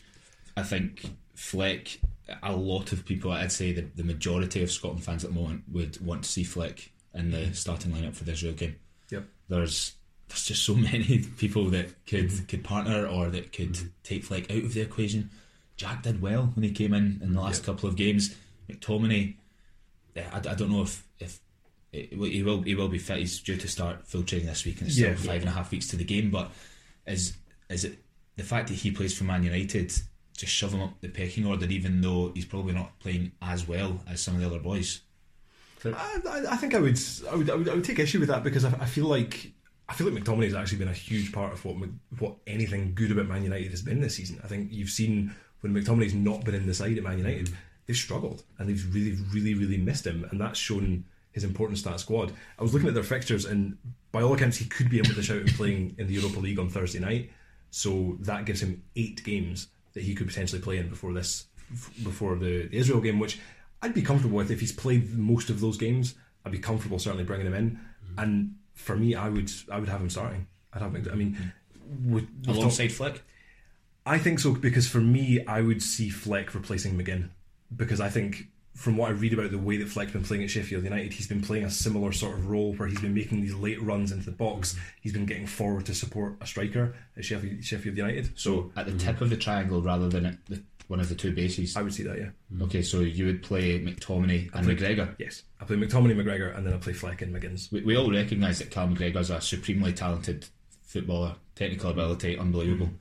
[0.56, 2.00] I think Fleck,
[2.42, 5.64] a lot of people, I'd say the, the majority of Scotland fans at the moment
[5.70, 8.78] would want to see Fleck in the starting lineup for the Israel game.
[9.10, 9.26] Yep.
[9.50, 9.94] There's
[10.30, 12.46] there's just so many people that could mm-hmm.
[12.46, 13.88] could partner or that could mm-hmm.
[14.04, 15.30] take Fleck out of the equation.
[15.76, 17.66] Jack did well when he came in in the last Yep.
[17.66, 18.34] couple of games.
[18.70, 19.36] McTominay,
[20.16, 21.42] eh, I, I don't know if if
[21.92, 23.20] it, he will he will be fit.
[23.20, 25.16] He's due to start full training this week, and it's Yeah.
[25.16, 26.30] still five and a half weeks to the game.
[26.32, 26.52] But
[27.06, 27.38] is
[27.70, 28.00] is it
[28.36, 29.94] the fact that he plays for Man United
[30.36, 34.02] just shove him up the pecking order, even though he's probably not playing as well
[34.08, 35.02] as some of the other boys?
[35.86, 36.20] I,
[36.50, 37.00] I- think I would,
[37.32, 39.52] I would, I would, I would take issue with that because I, I feel like
[39.90, 41.76] I feel like McTominay has actually been a huge part of what
[42.20, 44.40] what anything good about Man United has been this season.
[44.44, 47.54] I think you've seen when McTominay's not been in the side at Man United, mm.
[47.86, 51.06] they've struggled and they've really, really, really missed him, and that's shown
[51.38, 52.34] his importance to that squad.
[52.58, 53.78] I was looking at their fixtures, and
[54.12, 56.40] by all accounts, he could be in with the shout and playing in the Europa
[56.40, 57.30] League on Thursday night.
[57.70, 61.46] So that gives him eight games that he could potentially play in before this,
[62.04, 63.40] before the, the Israel game, which
[63.84, 66.16] I'd be comfortable with if he's played most of those games.
[66.44, 68.20] I'd be comfortable certainly bringing him in, mm-hmm.
[68.20, 70.48] and for me, I would I would have him starting.
[70.74, 71.08] I'd have him.
[71.12, 72.14] I mean, mm-hmm.
[72.14, 73.22] with Tom- Alongside Fleck?
[74.08, 77.30] I think so because for me, I would see Fleck replacing McGinn
[77.76, 78.48] because I think
[78.78, 81.28] from what I read about the way that Fleck's been playing at Sheffield United, he's
[81.28, 84.26] been playing a similar sort of role where he's been making these late runs into
[84.26, 84.76] the box.
[85.02, 88.38] He's been getting forward to support a striker at Sheffield, Sheffield United.
[88.40, 89.00] So At the mm-hmm.
[89.00, 91.76] tip of the triangle rather than at the, one of the two bases.
[91.76, 92.20] I would see that.
[92.20, 92.26] Yeah.
[92.54, 92.64] Mm-hmm.
[92.66, 95.16] Okay, so you would play McTominay and McGregor.
[95.18, 97.72] Yes, I play McTominay, McGregor, and then I play Fleck and McGinn's.
[97.72, 100.46] We, we all recognise that Callum McGregor's a supremely talented
[100.84, 102.86] footballer, technical ability, unbelievable.
[102.86, 102.96] Mm-hmm.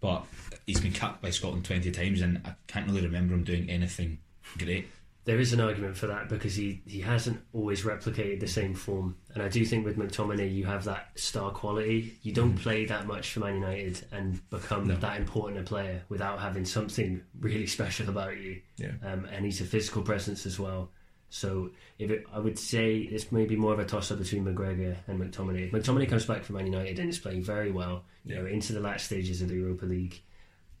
[0.00, 0.26] But
[0.66, 4.18] he's been capped by Scotland 20 times, and I can't really remember him doing anything
[4.58, 4.86] great.
[5.28, 9.14] There is an argument for that because he, he hasn't always replicated the same form.
[9.34, 12.18] And I do think with McTominay, you have that star quality.
[12.22, 16.38] You don't play that much for Man United and become that important a player without
[16.38, 18.62] having something really special about you.
[18.78, 18.92] Yeah.
[19.04, 20.92] Um, and he's a physical presence as well.
[21.28, 24.96] So if it, I would say it's maybe more of a toss up between McGregor
[25.08, 25.66] and McTominay.
[25.66, 28.72] If McTominay comes back from Man United and is playing very well, you know, into
[28.72, 30.22] the last stages of the Europa League,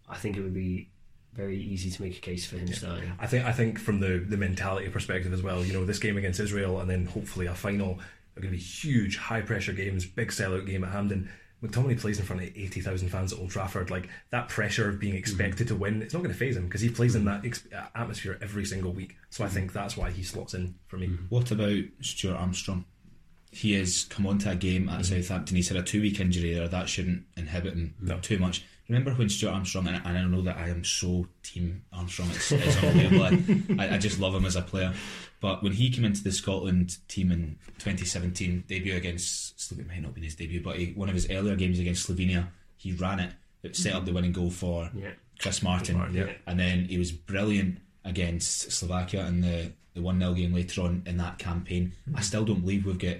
[0.08, 0.88] I think it would be
[1.32, 3.12] very easy to make a case for him starting.
[3.18, 5.64] I think I think from the the mentality perspective as well.
[5.64, 8.00] You know, this game against Israel and then hopefully a final
[8.36, 11.30] are going to be huge, high pressure games, big sellout game at Hampden.
[11.62, 13.90] McTominay plays in front of eighty thousand fans at Old Trafford.
[13.90, 16.80] Like that pressure of being expected to win, it's not going to faze him because
[16.80, 19.16] he plays in that ex- atmosphere every single week.
[19.30, 21.08] So I think that's why he slots in for me.
[21.08, 21.24] Mm-hmm.
[21.30, 22.84] What about Stuart Armstrong?
[23.50, 25.20] He has come onto a game at mm-hmm.
[25.20, 25.56] Southampton.
[25.56, 26.68] He's had a two week injury there.
[26.68, 28.64] That shouldn't inhibit him too much.
[28.88, 32.50] Remember when Stuart Armstrong, and, and I know that I am so team Armstrong, it's,
[32.52, 33.80] it's unbelievable.
[33.80, 34.94] I, I just love him as a player.
[35.40, 40.14] But when he came into the Scotland team in 2017, debut against, it might not
[40.14, 43.32] be his debut, but he, one of his earlier games against Slovenia, he ran it.
[43.62, 45.10] It set up the winning goal for Yeah.
[45.38, 45.98] Chris Martin.
[45.98, 46.32] Martin, yeah.
[46.46, 51.02] And then he was brilliant against Slovakia in the, the 1 0 game later on
[51.06, 51.92] in that campaign.
[52.14, 53.18] I still don't believe we've got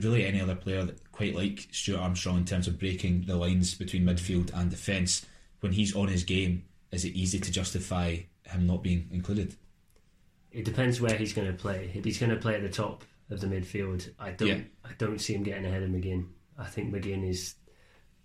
[0.00, 3.74] really any other player that quite like Stuart Armstrong in terms of breaking the lines
[3.74, 5.24] between midfield and defence.
[5.60, 9.54] When he's on his game, is it easy to justify him not being included?
[10.50, 11.92] It depends where he's going to play.
[11.94, 14.48] If he's going to play at the top of the midfield, I don't.
[14.48, 14.60] Yeah.
[14.84, 16.26] I don't see him getting ahead of McGinn.
[16.58, 17.54] I think McGinn is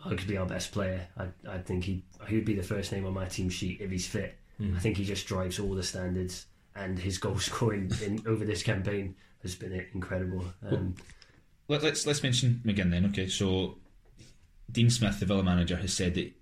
[0.04, 1.08] arguably our best player.
[1.18, 3.92] I, I think he he would be the first name on my team sheet if
[3.92, 4.38] he's fit.
[4.76, 8.64] I think he just drives all the standards, and his goal scoring in over this
[8.64, 10.44] campaign has been incredible.
[10.68, 10.96] Um,
[11.68, 13.06] Let, let's let's mention McGinn then.
[13.08, 13.78] Okay, so
[14.72, 16.34] Dean Smith, the Villa manager, has said that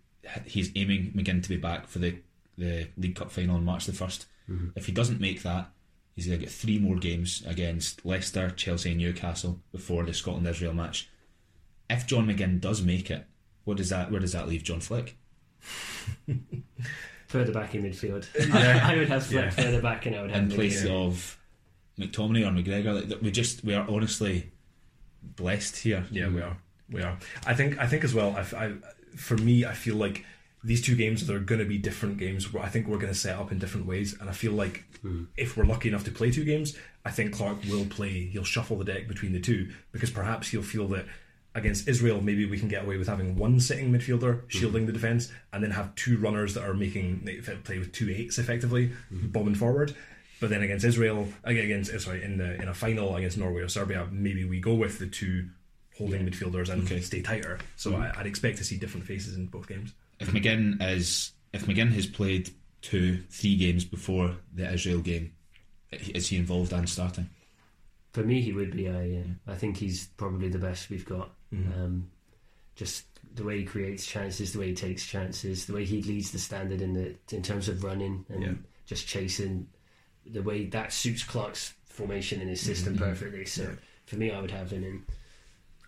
[0.45, 2.17] he's aiming McGinn to be back for the
[2.57, 4.67] the League Cup final on March the 1st mm-hmm.
[4.75, 5.69] If he doesn't make that,
[6.15, 10.47] he's going to get three more games against Leicester, Chelsea, and Newcastle before the Scotland
[10.47, 11.09] Israel match.
[11.89, 13.25] If John McGinn does make it,
[13.65, 15.15] what does that where does that leave John Fleck?
[17.27, 19.49] further back in midfield, I, I would have Fleck Yeah.
[19.49, 20.55] further back, and I would have in McGinn.
[20.55, 21.37] place of
[21.99, 23.09] McTominay or McGregor?
[23.09, 24.51] Like, we just we are honestly
[25.35, 26.05] blessed here.
[26.11, 26.47] Yeah, we hmm.
[26.47, 26.57] are.
[26.89, 27.17] We are.
[27.45, 27.77] I think.
[27.79, 28.35] I think as well.
[28.35, 28.73] I, I,
[29.15, 30.25] for me, I feel like
[30.63, 32.51] these two games they're going to be different games.
[32.51, 34.83] Where I think we're going to set up in different ways, and I feel like
[35.01, 35.25] hmm.
[35.37, 38.25] if we're lucky enough to play two games, I think Clarke will play.
[38.25, 41.05] He'll shuffle the deck between the two because perhaps he'll feel that
[41.53, 44.47] against Israel, maybe we can get away with having one sitting midfielder hmm.
[44.49, 47.27] shielding the defense, and then have two runners that are making
[47.63, 49.95] play with two eights effectively, bombing forward.
[50.39, 53.69] But then against Israel, against uh, sorry, in the in a final against Norway or
[53.69, 55.49] Serbia, maybe we go with the two
[55.97, 57.57] holding midfielders and stay tighter.
[57.77, 59.93] So I, I'd expect to see different faces in both games.
[60.19, 62.49] If McGinn is if McGinn has played
[62.81, 65.33] two, three games before the Israel game,
[65.91, 67.29] is he involved and starting?
[68.11, 68.87] For me, he would be.
[68.89, 69.23] Uh, yeah.
[69.47, 71.31] I think he's probably the best we've got.
[71.53, 71.81] Mm-hmm.
[71.81, 72.11] Um,
[72.75, 76.31] just the way he creates chances, the way he takes chances, the way he leads
[76.31, 78.53] the standard in the in terms of running and Yeah.
[78.85, 79.67] just chasing.
[80.25, 83.03] The way that suits Clarke's formation in his system Mm-hmm.
[83.03, 83.45] perfectly.
[83.45, 85.03] So for me, I would have him in.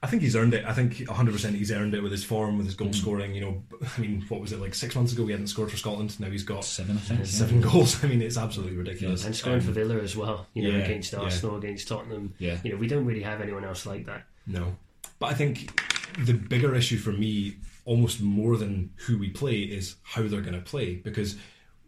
[0.03, 0.63] I think he's earned it.
[0.63, 3.33] I think 100% he's earned it with his form, with his goal scoring.
[3.33, 3.63] You know,
[3.97, 5.23] I mean, what was it like six months ago?
[5.23, 6.19] We hadn't scored for Scotland.
[6.19, 7.51] Now he's got Seven, I think.
[7.63, 7.69] yeah.
[7.71, 8.03] goals.
[8.03, 9.25] I mean, it's absolutely ridiculous.
[9.25, 11.19] And scoring Um, for Villa as well, you know, yeah, against yeah.
[11.19, 12.35] Arsenal, against Tottenham.
[12.37, 12.59] Yeah.
[12.63, 14.23] You know, we don't really have anyone else like that.
[14.45, 14.75] No.
[15.17, 15.81] But I think
[16.19, 20.53] the bigger issue for me, almost more than who we play, is how they're going
[20.53, 20.93] to play.
[20.95, 21.37] Because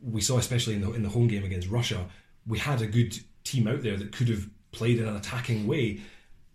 [0.01, 2.07] we saw, especially in the, in the home game against Russia,
[2.47, 6.01] we had a good team out there that could have played in an attacking way.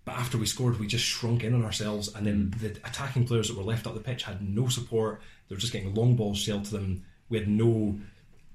[0.05, 2.15] But after we scored, we just shrunk in on ourselves.
[2.15, 2.61] And then mm.
[2.61, 5.21] the attacking players that were left up the pitch had no support.
[5.49, 7.05] They were just getting long balls shelled to them.
[7.29, 7.99] We had no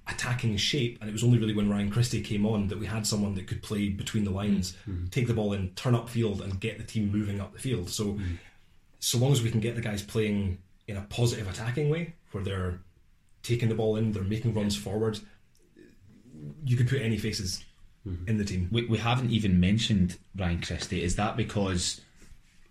[0.07, 3.05] attacking shape, and it was only really when Ryan Christie came on that we had
[3.05, 5.03] someone that could play between the lines, mm.
[5.03, 5.11] Mm.
[5.11, 7.89] take the ball in, turn up field, and get the team moving up the field.
[7.89, 8.19] So,
[8.99, 12.43] so long as we can get the guys playing in a positive attacking way, where
[12.43, 12.79] they're
[13.43, 15.19] taking the ball in, they're making runs forward,
[16.65, 17.63] you could put any faces
[18.07, 18.27] mm-hmm.
[18.27, 18.69] in the team.
[18.71, 21.03] We, we haven't even mentioned Ryan Christie.
[21.03, 22.01] Is that because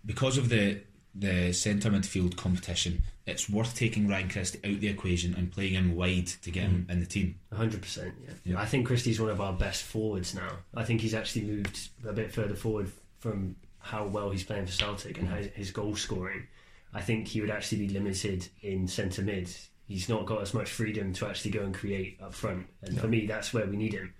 [0.05, 0.81] because of the
[1.15, 5.95] the centre midfield competition, it's worth taking Ryan Christie out the equation and playing him
[5.95, 6.91] wide to get him mm-hmm.
[6.91, 7.39] in the team?
[7.53, 8.13] hundred percent.
[8.45, 8.59] Yeah.
[8.59, 10.49] I think Christie's one of our best forwards now.
[10.75, 14.71] I think he's actually moved a bit further forward from how well he's playing for
[14.71, 15.37] Celtic and mm-hmm.
[15.37, 16.47] his, his goal scoring.
[16.93, 19.49] I think he would actually be limited in centre mid.
[19.89, 23.07] He's not got as much freedom to actually go and create up front, and for
[23.07, 24.13] me, that's where we need him.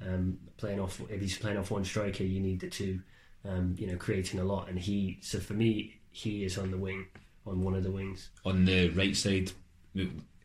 [0.00, 3.00] Um, playing off, if he's playing off one striker, you need the two.
[3.44, 5.18] Um, you know, creating a lot, and he.
[5.20, 7.06] So for me, he is on the wing,
[7.46, 8.30] on one of the wings.
[8.44, 9.52] On the right side,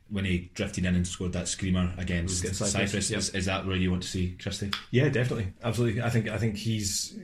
[0.10, 3.66] when he drifted in and scored that screamer against Against Cyprus, Cyprus, is, is that
[3.66, 4.72] where you want to see Christie?
[4.92, 6.02] Yeah, definitely, absolutely.
[6.02, 7.18] I think I think he's,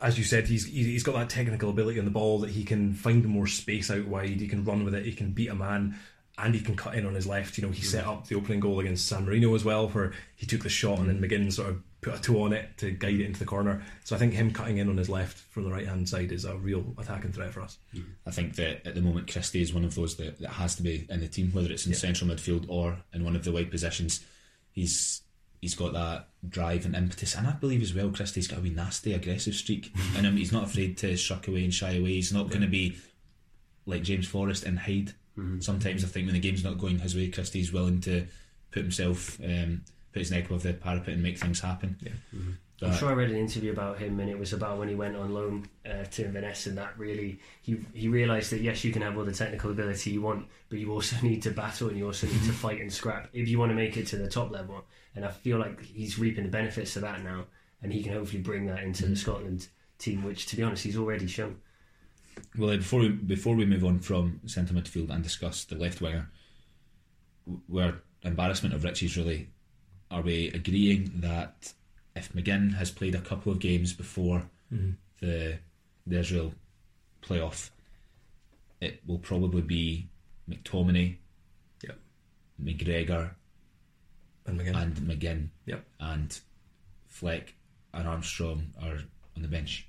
[0.00, 2.94] as you said, he's he's got that technical ability on the ball that he can
[2.94, 4.40] find more space out wide.
[4.40, 5.04] He can run with it.
[5.04, 5.96] He can beat a man,
[6.38, 7.58] and he can cut in on his left.
[7.58, 8.08] You know, he set mm.
[8.08, 11.08] up the opening goal against San Marino as well, where he took the shot and
[11.08, 11.30] then mm.
[11.30, 13.82] McGinn sort of put a toe on it to guide it into the corner.
[14.04, 16.44] So I think him cutting in on his left from the right hand side is
[16.44, 17.78] a real attacking threat for us.
[17.94, 18.04] Mm.
[18.26, 20.82] I think that at the moment Christie is one of those that, that has to
[20.82, 23.70] be in the team, whether it's in central midfield or in one of the wide
[23.70, 24.24] positions.
[24.72, 25.22] He's
[25.60, 28.70] he's got that drive and impetus, and I believe as well Christie's got a wee
[28.70, 30.36] nasty aggressive streak in him.
[30.36, 32.14] He's not afraid to shuck away and shy away.
[32.14, 32.96] He's not going to be
[33.84, 35.12] like James Forrest and hide.
[35.60, 38.26] Sometimes I think when the game's not going his way, Christie's willing to
[38.70, 41.96] put himself, um, put his neck above the parapet and make things happen.
[42.00, 42.38] Yeah.
[42.82, 45.14] I'm sure I read an interview about him, and it was about when he went
[45.14, 49.02] on loan uh, to Inverness, and that really he he realised that yes, you can
[49.02, 52.06] have all the technical ability you want, but you also need to battle and you
[52.06, 54.50] also need to fight and scrap if you want to make it to the top
[54.50, 54.84] level.
[55.14, 57.44] And I feel like he's reaping the benefits of that now,
[57.82, 60.96] and he can hopefully bring that into the Scotland team, which to be honest, he's
[60.96, 61.60] already shown.
[62.58, 66.28] Well, before we before we move on from centre midfield and discuss the left winger,
[67.46, 69.48] w- we're embarrassment of riches really.
[70.10, 71.72] Are we agreeing that
[72.16, 74.90] if McGinn has played a couple of games before mm-hmm.
[75.20, 75.58] the
[76.06, 76.52] the Israel
[77.22, 77.70] playoff,
[78.80, 80.08] it will probably be
[80.48, 81.16] McTominay,
[81.84, 81.98] Yep.
[82.60, 83.30] McGregor,
[84.46, 84.76] And McGinn.
[84.82, 85.84] and McGinn, Yep.
[86.00, 86.40] and
[87.06, 87.54] Fleck
[87.94, 88.98] and Armstrong are
[89.36, 89.86] on the bench.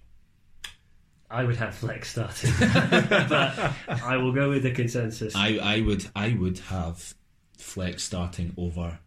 [1.32, 5.36] I would have Flex starting, but I will go with the consensus.
[5.36, 7.14] I, I would I would have
[7.58, 9.00] Flex starting over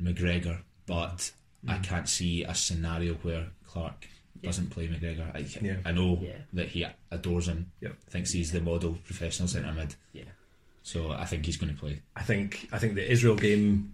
[0.00, 1.32] McGregor, but
[1.68, 1.84] I Mm.
[1.84, 4.08] can't see a scenario where Clarke
[4.42, 5.32] doesn't play McGregor.
[5.34, 5.76] I, Yeah.
[5.84, 6.38] I know Yeah.
[6.54, 7.96] that he adores him, Yep.
[8.10, 10.24] thinks he's the model professional centre mid, yeah.
[10.82, 12.02] so I think he's going to play.
[12.16, 13.92] I think I think the Israel game,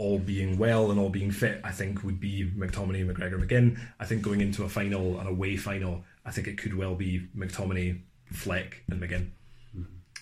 [0.00, 3.78] all being well and all being fit, I think would be McTominay, McGregor, McGinn.
[4.00, 7.28] I think going into a final, an away final, I think it could well be
[7.36, 8.00] McTominay,
[8.32, 9.28] Fleck, and McGinn,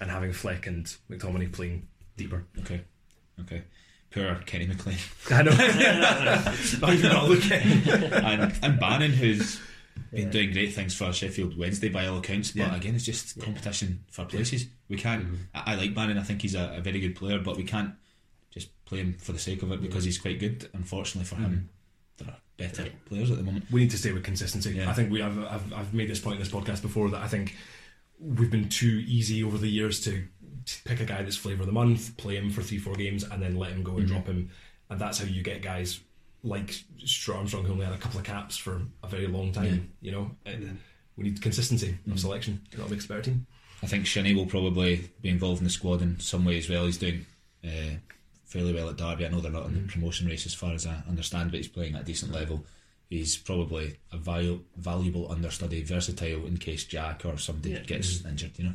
[0.00, 1.86] and having Fleck and McTominay playing
[2.16, 2.44] deeper.
[2.60, 2.80] Okay,
[3.40, 3.62] okay.
[4.10, 4.96] Poor Kenny McLean
[5.30, 5.50] I know.
[6.80, 7.62] Not even got to look at.
[8.24, 9.60] and and Bannan, who's
[10.10, 10.30] been Yeah.
[10.30, 12.50] doing great things for Sheffield Wednesday by all accounts.
[12.52, 12.74] But Yeah.
[12.76, 14.66] again, it's just competition for places.
[14.88, 15.24] We can't.
[15.24, 15.34] Mm-hmm.
[15.54, 16.18] I, I like Bannan.
[16.18, 17.92] I think he's a, a very good player, but we can't
[18.50, 20.68] just play him for the sake of it because he's quite good.
[20.72, 22.24] Unfortunately for him, mm.
[22.24, 22.88] there are better Yeah.
[23.06, 23.66] players at the moment.
[23.70, 24.72] we need to stay with consistency.
[24.72, 24.90] Yeah.
[24.90, 27.28] I think we I've, I've I've made this point in this podcast before that I
[27.28, 27.56] think
[28.18, 30.24] we've been too easy over the years to,
[30.66, 33.22] to pick a guy that's flavour of the month, play him for three four games,
[33.24, 34.14] and then let him go and mm-hmm.
[34.14, 34.50] drop him,
[34.90, 36.00] and that's how you get guys
[36.42, 39.92] like Stuart Armstrong who only had a couple of caps for a very long time.
[40.00, 40.78] You know, uh, And
[41.16, 42.16] we need consistency of mm-hmm.
[42.16, 42.62] selection.
[42.70, 43.46] That'll make a better team.
[43.82, 46.86] I think Shinnie will probably be involved in the squad in some way as well.
[46.86, 47.26] He's doing
[47.64, 47.96] uh,
[48.48, 49.24] fairly well at Derby.
[49.24, 51.68] I know they're not in the promotion race as far as I understand, but he's
[51.68, 52.64] playing at a decent level.
[53.10, 57.80] He's probably a valu- valuable understudy, versatile in case Jack or somebody Yeah.
[57.80, 58.52] gets injured.
[58.58, 58.74] You know,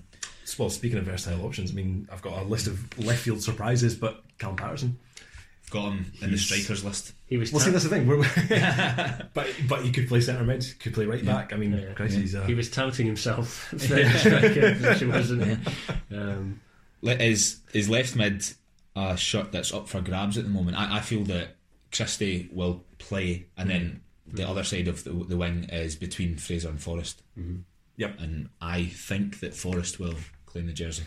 [0.58, 3.96] Well, speaking of versatile options, I mean, I've got a list of left field surprises,
[3.96, 4.98] but Callum Patterson.
[5.70, 7.14] got him in the strikers list.
[7.28, 8.06] He was Well, see, ta- that's the thing.
[8.06, 8.28] We're-
[9.34, 11.52] but but he could play centre mid, could play right back.
[11.54, 11.94] I mean, Yeah.
[11.94, 15.44] Christ, he's uh, he was touting himself for the striker position, wasn't
[16.10, 16.16] he?
[16.16, 16.60] Um,
[17.02, 18.44] Le- Is is left mid
[18.96, 20.78] a shirt that's up for grabs at the moment?
[20.78, 21.56] I, I feel that
[21.92, 26.70] Christie will play, and then the other side of the, the wing is between Fraser
[26.70, 27.22] and Forrest.
[27.98, 28.20] Yep.
[28.20, 31.04] And I think that Forrest will claim the jersey.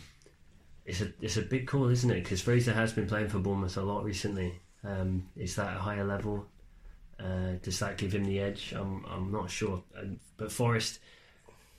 [0.84, 2.22] it's a it's a big call, isn't it?
[2.22, 4.60] Because Fraser has been playing for Bournemouth a lot recently.
[4.84, 6.46] Um, is that a higher level?
[7.18, 8.72] Uh, does that give him the edge?
[8.76, 9.82] I'm I'm not sure.
[9.98, 11.00] Um, but Forrest,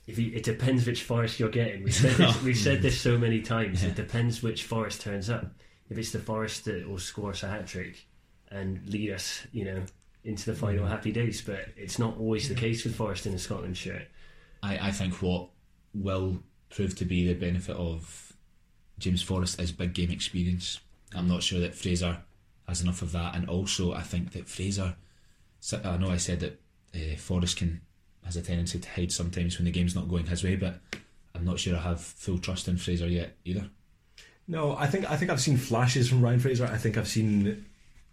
[0.06, 1.84] if you, it depends which Forrest you're getting.
[1.84, 3.82] We've said this, we've said this so many times.
[3.84, 5.46] It depends which Forrest turns up.
[5.90, 8.06] If it's the Forrest that will score us a hat trick
[8.50, 9.82] and lead us, you know,
[10.24, 11.40] into the final happy days.
[11.40, 14.06] But it's not always the case with Forrest in a Scotland shirt.
[14.62, 15.48] I, I think what
[15.94, 18.32] will prove to be the benefit of
[18.98, 20.80] James Forrest is big game experience.
[21.14, 22.18] I'm not sure that Fraser
[22.66, 24.96] has enough of that, and also I think that Fraser.
[25.72, 26.60] I know I said that
[26.94, 27.80] uh, Forrest can
[28.24, 30.80] has a tendency to hide sometimes when the game's not going his way, but
[31.34, 33.70] I'm not sure I have full trust in Fraser yet either.
[34.48, 36.66] No, I think I think I've seen flashes from Ryan Fraser.
[36.66, 37.66] I think I've seen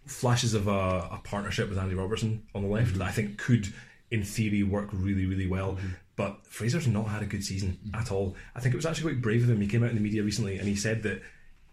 [0.04, 2.98] flashes of a, a partnership with Andy Robertson on the left mm-hmm.
[2.98, 3.72] that I think could,
[4.10, 5.72] in theory, work really really well.
[5.72, 5.88] Mm-hmm.
[6.14, 7.96] But Fraser's not had a good season mm-hmm.
[8.00, 8.36] at all.
[8.54, 9.60] I think it was actually quite brave of him.
[9.60, 11.22] He came out in the media recently and he said that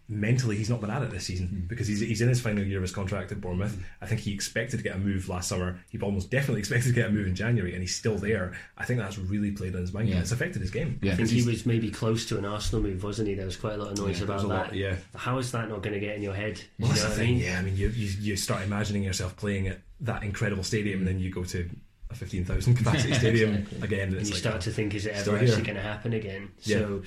[0.10, 1.60] mentally he's not been at it this season hmm.
[1.68, 3.74] because he's, he's in his final year of his contract at Bournemouth.
[3.76, 3.82] Hmm.
[4.02, 5.80] I think he expected to get a move last summer.
[5.90, 8.54] He almost definitely expected to get a move in January and he's still there.
[8.78, 10.20] I think that's really played on his mind Yeah.
[10.20, 11.00] it's affected his game.
[11.02, 11.14] Yeah.
[11.14, 13.36] I think he was maybe close to an Arsenal move, wasn't he?
[13.36, 14.48] There was quite a lot of noise Yeah, about that.
[14.48, 14.96] lot, yeah.
[15.16, 16.62] How is that not going to get in your head?
[16.80, 17.36] Well, you that's know the what I thing.
[17.36, 17.44] mean?
[17.44, 21.08] Yeah, I mean, you, you you start imagining yourself playing at that incredible stadium, and
[21.08, 21.70] then you go to
[22.10, 23.82] a fifteen thousand capacity stadium Exactly.
[23.84, 25.76] again, and And it's you like, start oh, to think, is it ever actually going
[25.78, 26.52] to happen again?
[26.64, 26.80] Yeah.
[26.80, 27.04] So,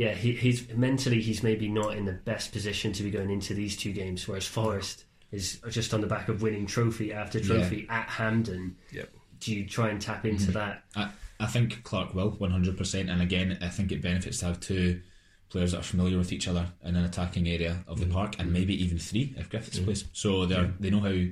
[0.00, 3.52] yeah, he, he's mentally he's maybe not in the best position to be going into
[3.52, 7.86] these two games, whereas Forrest is just on the back of winning trophy after trophy
[7.90, 8.76] at Hampden.
[8.92, 9.10] Yep.
[9.40, 10.52] Do you try and tap into mm-hmm.
[10.52, 10.84] that?
[10.96, 13.12] I, I think Clarke will 100%.
[13.12, 15.02] And again, I think it benefits to have two
[15.50, 18.14] players that are familiar with each other in an attacking area of the mm-hmm.
[18.14, 19.84] park, and maybe even three if Griffiths mm-hmm.
[19.84, 20.06] plays.
[20.14, 21.26] So they are they know how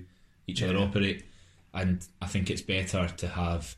[0.46, 0.85] each other Yeah.
[0.85, 1.24] operate,
[1.72, 3.76] and I think it's better to have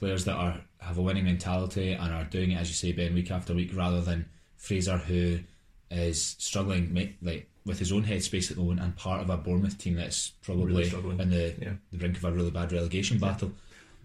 [0.00, 3.14] players that are have a winning mentality and are doing it as you say, Ben,
[3.14, 5.38] week after week, rather than Fraser who
[5.90, 9.76] is struggling like with his own headspace at the moment and part of a Bournemouth
[9.76, 11.72] team that's probably Really in the Yeah.
[11.92, 13.52] the brink of a really bad relegation battle.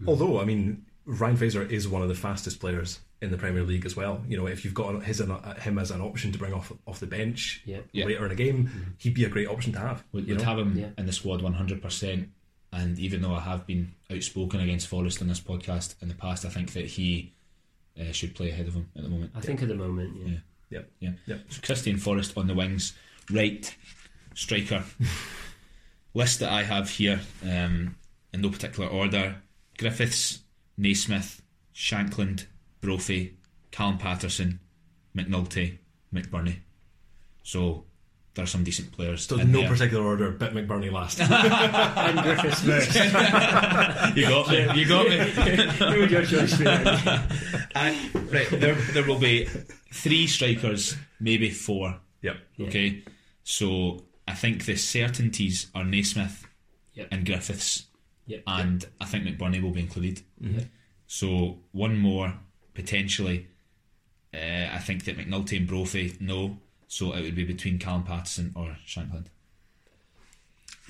[0.06, 3.86] Although, I mean, Ryan Fraser is one of the fastest players in the Premier League
[3.86, 4.22] as well.
[4.28, 7.00] You know, if you've got his uh, him as an option to bring off off
[7.00, 7.78] the bench Yeah.
[7.92, 8.04] Yeah.
[8.04, 10.04] later in a game, he'd be a great option to have.
[10.12, 10.88] Would, you would have him Yeah.
[10.98, 12.28] in the squad 100%.
[12.72, 16.44] And even though I have been outspoken against Forrest on this podcast in the past,
[16.44, 17.34] I think that he
[17.98, 19.32] uh, should play ahead of him at the moment.
[19.34, 20.26] I think at the moment, yeah.
[20.28, 20.38] Yeah.
[20.70, 20.90] Yep.
[21.00, 21.10] Yeah.
[21.26, 21.40] Yep.
[21.48, 22.94] So Christian Forrest on the wings,
[23.30, 23.74] right
[24.34, 24.84] striker.
[26.14, 27.96] List that I have here um,
[28.32, 29.36] in no particular order:
[29.78, 30.40] Griffiths,
[30.76, 31.42] Naismith,
[31.74, 32.46] Shankland,
[32.80, 33.36] Brophy,
[33.70, 34.60] Callum Patterson,
[35.14, 35.78] McNulty,
[36.12, 36.60] McBurnie.
[37.42, 37.84] So
[38.36, 39.26] there are some decent players.
[39.26, 39.68] So in no there.
[39.70, 41.18] particular order, but McBurnie last.
[41.20, 42.94] And Griffiths first.
[44.16, 44.80] You got me.
[44.80, 45.18] You got me.
[45.92, 46.66] Who would your choice be?
[46.66, 49.46] I, right, there, there will be
[49.92, 51.98] three strikers, maybe four.
[52.22, 52.36] yep.
[52.60, 53.02] Okay,
[53.42, 56.46] so I think the certainties are Naismith
[56.94, 57.08] Yep.
[57.10, 57.86] and Griffiths,
[58.26, 58.42] Yep.
[58.46, 60.20] and I think McBurnie will be included.
[61.06, 62.34] So one more
[62.74, 63.48] potentially.
[64.34, 68.52] Uh, I think that McNulty and Brophy no, so it would be between Callum Patterson
[68.56, 69.26] or Shankland.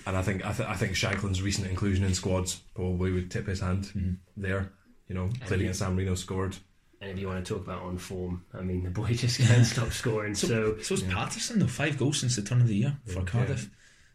[0.07, 3.47] And I think I, th- I think Shankland's recent inclusion in squads probably would tip
[3.47, 4.13] his hand Mm-hmm.
[4.37, 4.71] there.
[5.09, 6.57] You know, played he- against San Marino, scored.
[7.01, 9.67] And if you want to talk about on form, I mean, the boy just can't
[9.67, 10.35] stop scoring.
[10.35, 11.67] So, So is Patterson though.
[11.67, 13.69] Five goals since the turn of the year for Cardiff.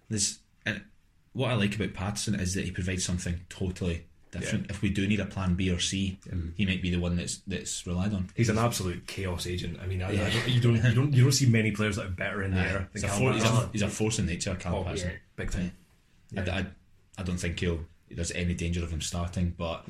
[0.09, 0.82] There's and
[1.34, 4.69] what I like about Patterson is that he provides something totally different.
[4.69, 6.49] If we do need a plan B or C, mm-hmm.
[6.55, 8.29] he might be the one that's that's relied on.
[8.36, 9.79] He's an absolute chaos agent.
[9.82, 12.05] I mean, I, I don't, you don't you don't you don't see many players that
[12.07, 14.55] are better in the air He's a, for, he's, a, he's a force in nature,
[14.55, 15.11] Cal Oh, Patterson.
[15.11, 15.15] yeah.
[15.36, 15.71] Big time.
[16.38, 16.65] I, I,
[17.17, 17.82] I don't think he'll.
[18.09, 19.86] There's any danger of him starting, but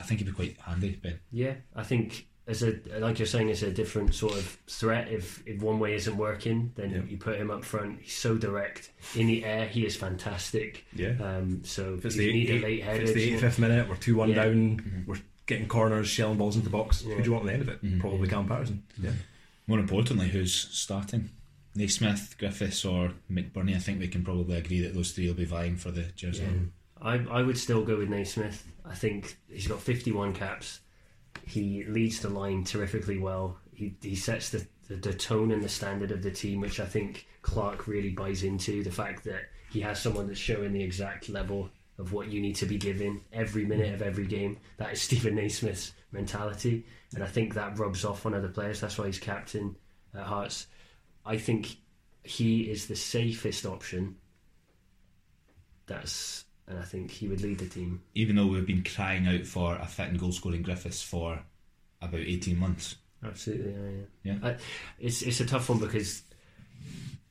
[0.00, 1.18] I think he'd be quite handy, Ben.
[1.30, 5.08] Yeah, I think as a like you're saying, it's a different sort of threat.
[5.08, 7.02] If if one way isn't working, then Yeah.
[7.08, 8.00] you put him up front.
[8.02, 9.66] He's so direct in the air.
[9.66, 10.84] He is fantastic.
[10.94, 11.14] Yeah.
[11.20, 13.88] Um, so If it's you the, need eight, a late if it's the 85th minute,
[13.88, 14.34] we're 2 1 Yeah.
[14.44, 17.02] down, we're getting corners, shelling balls into the box.
[17.02, 18.00] Who do you want at the end of it?
[18.00, 18.82] Probably Callum Patterson.
[19.02, 19.12] Yeah.
[19.66, 21.30] More importantly, who's starting?
[21.74, 23.74] Naismith, Griffiths, or McBurnie?
[23.74, 26.44] I think we can probably agree that those three will be vying for the jersey.
[26.44, 26.50] Yeah.
[27.02, 28.64] I, I would still go with Naismith.
[28.84, 30.80] I think he's got 51 caps.
[31.46, 33.58] He leads the line terrifically well.
[33.72, 36.86] He, he sets the, the, the tone and the standard of the team, which I
[36.86, 38.82] think Clarke really buys into.
[38.82, 42.56] The fact that he has someone that's showing the exact level of what you need
[42.56, 44.58] to be given every minute of every game.
[44.76, 46.84] That is Stephen Naismith's mentality.
[47.14, 48.80] And I think that rubs off on other players.
[48.80, 49.76] That's why he's captain
[50.14, 50.66] at Hearts.
[51.24, 51.76] I think
[52.24, 54.16] he is the safest option.
[55.86, 58.02] That's and I think he would lead the team.
[58.14, 61.40] Even though we've been crying out for a fit and goal scoring Griffiths for
[62.02, 62.96] about 18 months.
[63.24, 64.00] Absolutely, yeah.
[64.22, 64.34] yeah.
[64.34, 64.48] Yeah.
[64.48, 64.56] I,
[64.98, 66.22] it's it's a tough one because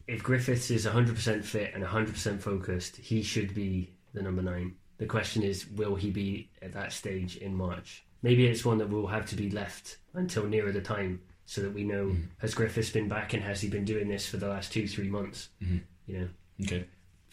[0.07, 4.75] if Griffiths is 100% fit and 100% focused, he should be the number nine.
[4.97, 8.05] The question is, will he be at that stage in March?
[8.21, 11.73] Maybe it's one that will have to be left until nearer the time so that
[11.73, 12.23] we know mm-hmm.
[12.37, 15.09] has Griffiths been back and has he been doing this for the last two, three
[15.09, 15.49] months?
[15.61, 15.77] Mm-hmm.
[16.07, 16.27] You know,
[16.63, 16.85] Okay.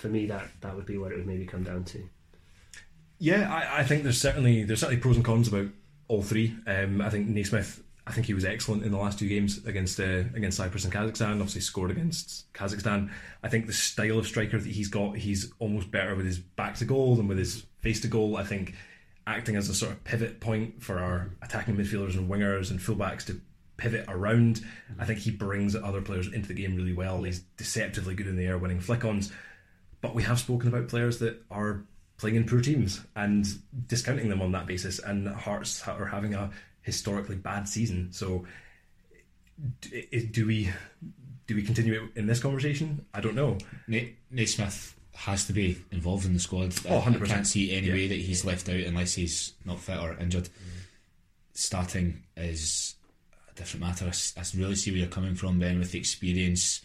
[0.02, 2.08] For me, that, that would be what it would maybe come down to.
[3.18, 5.68] Yeah, I, I think there's certainly there's certainly pros and cons about
[6.08, 6.56] all three.
[6.66, 10.00] Um, I think Naismith, I think he was excellent in the last two games against
[10.00, 11.34] uh, against Cyprus and Kazakhstan.
[11.34, 13.12] Obviously scored against Kazakhstan.
[13.44, 16.74] I think the style of striker that he's got, he's almost better with his back
[16.78, 18.36] to goal than with his face to goal.
[18.36, 18.74] I think
[19.28, 23.24] acting as a sort of pivot point for our attacking midfielders and wingers and fullbacks
[23.26, 23.40] to
[23.76, 24.62] pivot around.
[24.98, 27.22] I think he brings other players into the game really well.
[27.22, 29.32] He's deceptively good in the air, winning flick-ons.
[30.02, 31.84] But we have spoken about players that are
[32.18, 33.46] playing in poor teams and
[33.88, 34.98] discounting them on that basis.
[34.98, 36.50] And Hearts are having a
[36.82, 38.12] historically bad season.
[38.12, 38.44] So,
[40.32, 40.70] do we
[41.46, 43.04] do we continue it in this conversation?
[43.14, 43.58] I don't know.
[43.86, 46.74] Na- Smith has to be involved in the squad.
[46.88, 47.26] Oh, I- I 100%.
[47.26, 47.92] can't see any Yeah.
[47.94, 50.48] way that he's left out unless he's not fit or injured.
[51.54, 52.94] Starting is
[53.50, 54.06] a different matter.
[54.06, 56.80] I, I really see where you're coming from, Ben, with the experience.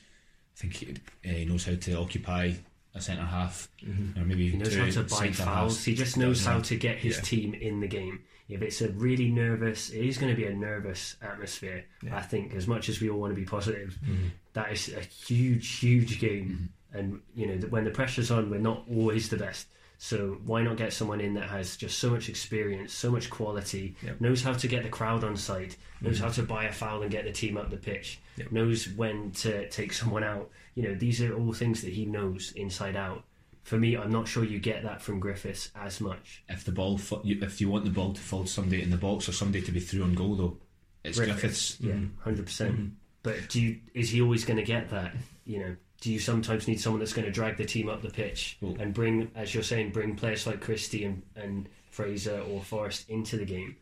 [0.57, 0.91] I think he,
[1.25, 2.53] uh, he knows how to occupy
[2.97, 4.19] a centre half, mm-hmm.
[4.19, 5.37] or maybe He knows how to buy fouls.
[5.37, 5.85] halves.
[5.85, 7.21] He just knows how to get his Yeah.
[7.23, 8.19] team in the game.
[8.49, 11.85] If it's a really nervous, it is going to be a nervous atmosphere.
[12.11, 14.27] I think, as much as we all want to be positive, mm-hmm.
[14.53, 16.69] that is a huge, huge game.
[16.93, 16.97] Mm-hmm.
[16.97, 19.67] And you know, when the pressure's on, we're not always the best.
[19.97, 23.95] So why not get someone in that has just so much experience, so much quality,
[24.03, 24.21] Yep.
[24.21, 26.21] knows how to get the crowd on side, knows mm.
[26.21, 28.51] how to buy a foul and get the team up the pitch, Yep.
[28.51, 30.51] knows when to take someone out.
[30.75, 33.23] You know, these are all things that he knows inside out.
[33.63, 36.43] For me, I'm not sure you get that from Griffiths as much.
[36.47, 39.33] If the ball, if you want the ball to fall somebody in the box or
[39.33, 40.57] somebody to be through on goal, though,
[41.03, 41.77] it's Griffiths.
[41.79, 42.15] yeah, mm-hmm.
[42.17, 42.73] 100 percent.
[42.73, 42.87] Mm-hmm.
[43.23, 45.13] But do you, is he always going to get that?
[45.43, 48.09] You know, do you sometimes need someone that's going to drag the team up the
[48.09, 52.61] pitch Well- and bring, as you're saying, bring players like Christie and, and Fraser or
[52.61, 53.75] Forrest into the game?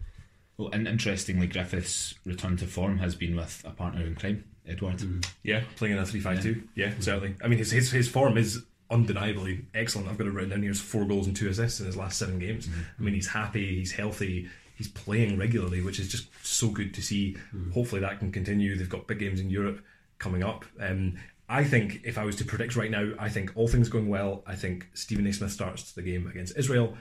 [0.57, 4.99] Well, and interestingly, Griffiths' return to form has been with a partner in crime, Edouard.
[4.99, 5.19] Mm-hmm.
[5.43, 6.63] Yeah, playing in a three-five-two.
[6.75, 7.35] Yeah, certainly.
[7.43, 10.07] I mean, his, his his form is undeniably excellent.
[10.07, 10.71] I've got it written down here.
[10.71, 12.67] He's four goals and two assists in his last seven games.
[12.67, 12.81] Mm-hmm.
[12.99, 13.75] I mean, he's happy.
[13.75, 14.47] He's healthy.
[14.77, 17.35] He's playing regularly, which is just so good to see.
[17.53, 17.73] Mm.
[17.73, 18.77] Hopefully, that can continue.
[18.77, 19.83] They've got big games in Europe
[20.19, 20.63] coming up.
[20.79, 21.17] Um,
[21.47, 24.43] I think if I was to predict right now, I think all things going well.
[24.47, 26.95] I think Stephen Naismith starts the game against Israel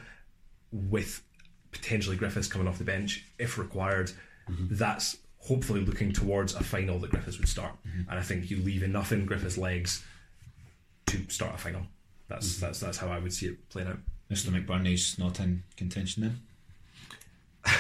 [0.71, 1.23] with
[1.73, 4.13] potentially Griffiths coming off the bench if required.
[4.51, 4.67] Mm-hmm.
[4.71, 8.11] That's hopefully looking towards a final that Griffiths would start, mm-hmm.
[8.11, 10.05] and I think you leave enough in Griffiths' legs
[11.07, 11.83] to start a final.
[12.29, 12.67] That's mm-hmm.
[12.67, 13.99] that's that's how I would see it playing out.
[14.31, 14.49] Mr.
[14.49, 16.41] McBurnie's not in contention then.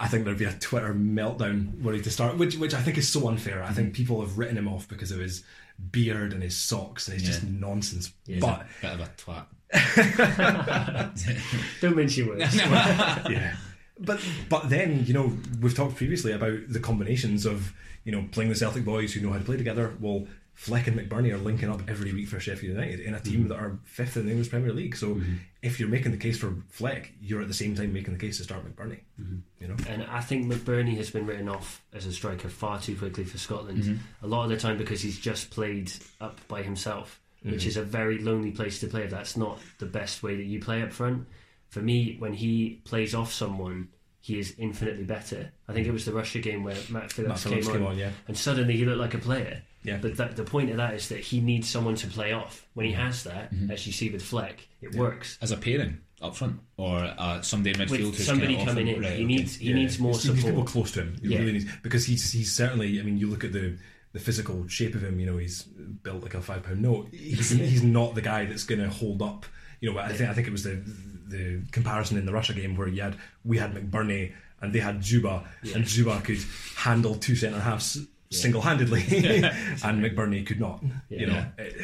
[0.00, 2.98] I think there'd be a Twitter meltdown were he to start, which which I think
[2.98, 3.62] is so unfair.
[3.62, 5.44] I think people have written him off because of his
[5.90, 8.12] beard and his socks, and it's just nonsense.
[8.26, 9.46] He's But a bit of a twat.
[11.80, 12.54] Don't mention words.
[12.56, 13.56] yeah.
[13.98, 17.72] But but then you know we've talked previously about the combinations of
[18.04, 19.94] you know playing the Celtic boys who know how to play together.
[20.00, 20.26] Well,
[20.58, 23.48] Fleck and McBurnie are linking up every week for Sheffield United in a team mm-hmm.
[23.50, 24.96] that are fifth in the English Premier League.
[24.96, 25.36] So mm-hmm.
[25.62, 28.38] if you're making the case for Fleck, you're at the same time making the case
[28.38, 28.98] to start McBurnie.
[29.20, 29.36] Mm-hmm.
[29.60, 32.96] You know, And I think McBurnie has been written off as a striker far too
[32.96, 34.00] quickly for Scotland.
[34.20, 37.84] A lot of the time because he's just played up by himself, which is a
[37.84, 39.06] very lonely place to play.
[39.06, 41.28] That's not the best way that you play up front.
[41.68, 43.90] for me, when he plays off someone,
[44.20, 45.52] he is infinitely better.
[45.68, 47.92] I think it was the Russia game where Matt Phillips, Matt Phillips came, came on,
[47.92, 48.10] on, yeah.
[48.26, 49.62] and suddenly he looked like a player.
[49.84, 49.98] Yeah.
[50.02, 52.66] But that, the point of that is that he needs someone to play off.
[52.74, 53.70] When he has that, Mm-hmm.
[53.70, 55.38] as you see with Fleck, it works.
[55.40, 58.88] As a pairing up front, or uh, somebody in midfield With somebody kind of coming
[58.90, 59.24] off in, Right, he okay.
[59.24, 59.74] needs he Yeah.
[59.76, 60.66] needs more He needs people support.
[60.66, 61.16] close to him.
[61.22, 61.38] He Yeah.
[61.38, 62.98] really needs because he's he's certainly.
[62.98, 63.76] I mean, you look at the
[64.14, 65.20] the physical shape of him.
[65.20, 67.08] You know, he's built like a five pound note.
[67.12, 69.46] He's he's not the guy that's going to hold up.
[69.80, 70.82] You know, I think I think it was the
[71.28, 74.98] the comparison in the Russia game where you had we had McBurnie and they had
[75.00, 76.40] Dzyuba, and Dzyuba could
[76.74, 77.96] handle two centre halves
[78.30, 80.82] single handedly, and McBurnie could not.
[81.08, 81.48] You know, Yeah.
[81.64, 81.82] It-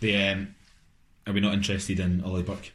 [0.00, 0.54] The, um,
[1.26, 2.70] are we not interested in Ollie Burke?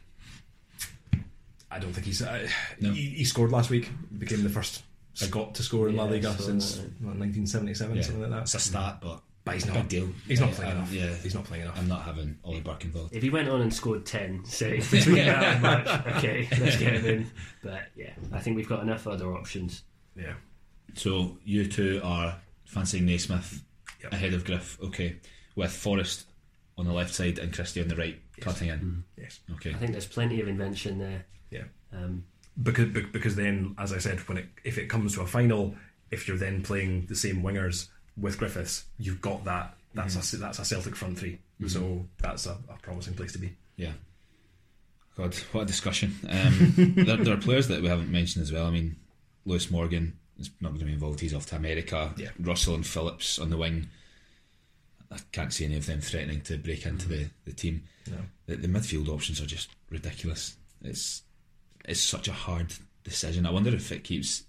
[1.70, 2.20] I don't think he's.
[2.22, 2.48] Uh,
[2.80, 2.90] No.
[2.92, 3.88] he, he scored last week.
[4.18, 4.82] Became the first
[5.14, 8.42] Scot to score in La Liga so since that- what, 1977, something like that.
[8.42, 10.08] It's a stat, but But he's not big deal.
[10.26, 10.92] He's not Yeah, playing enough.
[10.92, 11.78] Yeah, He's not playing enough.
[11.78, 13.14] I'm not having Ollie Burke involved.
[13.14, 16.94] If he went on and scored ten, say between that and match, okay, let's get
[16.94, 17.30] him in.
[17.62, 19.82] But yeah, I think we've got enough other options.
[20.16, 20.34] Yeah.
[20.94, 22.36] So you two are
[22.72, 23.62] fancying Naismith
[24.02, 24.12] Yep.
[24.14, 25.16] ahead of Griff, okay,
[25.54, 26.24] with Forrest
[26.76, 29.04] on the left side and Christie on the right, cutting in.
[29.16, 29.38] Yes.
[29.54, 31.24] Okay, I think there's plenty of invention there.
[31.50, 31.64] Yeah.
[31.92, 32.24] Um,
[32.60, 35.74] Because because then, as I said, when it if it comes to a final,
[36.10, 39.74] if you're then playing the same wingers with Griffiths, you've got that.
[39.94, 43.54] That's a that's a Celtic front 3 So that's a, a promising place to be.
[43.76, 43.92] yeah.
[45.16, 46.14] God, what a discussion.
[46.28, 48.66] Um, there, there are players that we haven't mentioned as well.
[48.66, 48.96] I mean,
[49.44, 51.20] Lewis Morgan is not going to be involved.
[51.20, 52.12] He's off to America.
[52.16, 52.30] Yeah.
[52.40, 53.88] Russell and Phillips on the wing.
[55.10, 57.28] I can't see any of them threatening to break into the, mm-hmm.
[57.44, 57.82] the team.
[58.10, 58.16] No.
[58.46, 60.56] The, the midfield options are just ridiculous.
[60.82, 61.22] It's
[61.84, 62.72] it's such a hard
[63.04, 63.46] decision.
[63.46, 64.44] I wonder if it keeps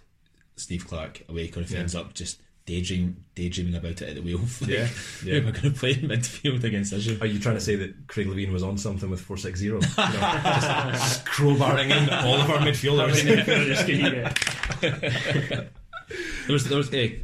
[0.56, 4.22] Steve Clarke awake or if he ends up just daydream daydreaming about it at the
[4.22, 4.39] wheel.
[4.61, 4.88] Like, Yeah,
[5.26, 5.39] yeah.
[5.39, 7.18] Who we're going to play in midfield against Israel.
[7.22, 9.80] Are you trying to say that Craig Levein was on something with four six zero?
[9.82, 13.24] Just, just crowbarring in all of our midfielders.
[13.66, 15.72] just can you get-
[16.47, 17.20] There was there was a,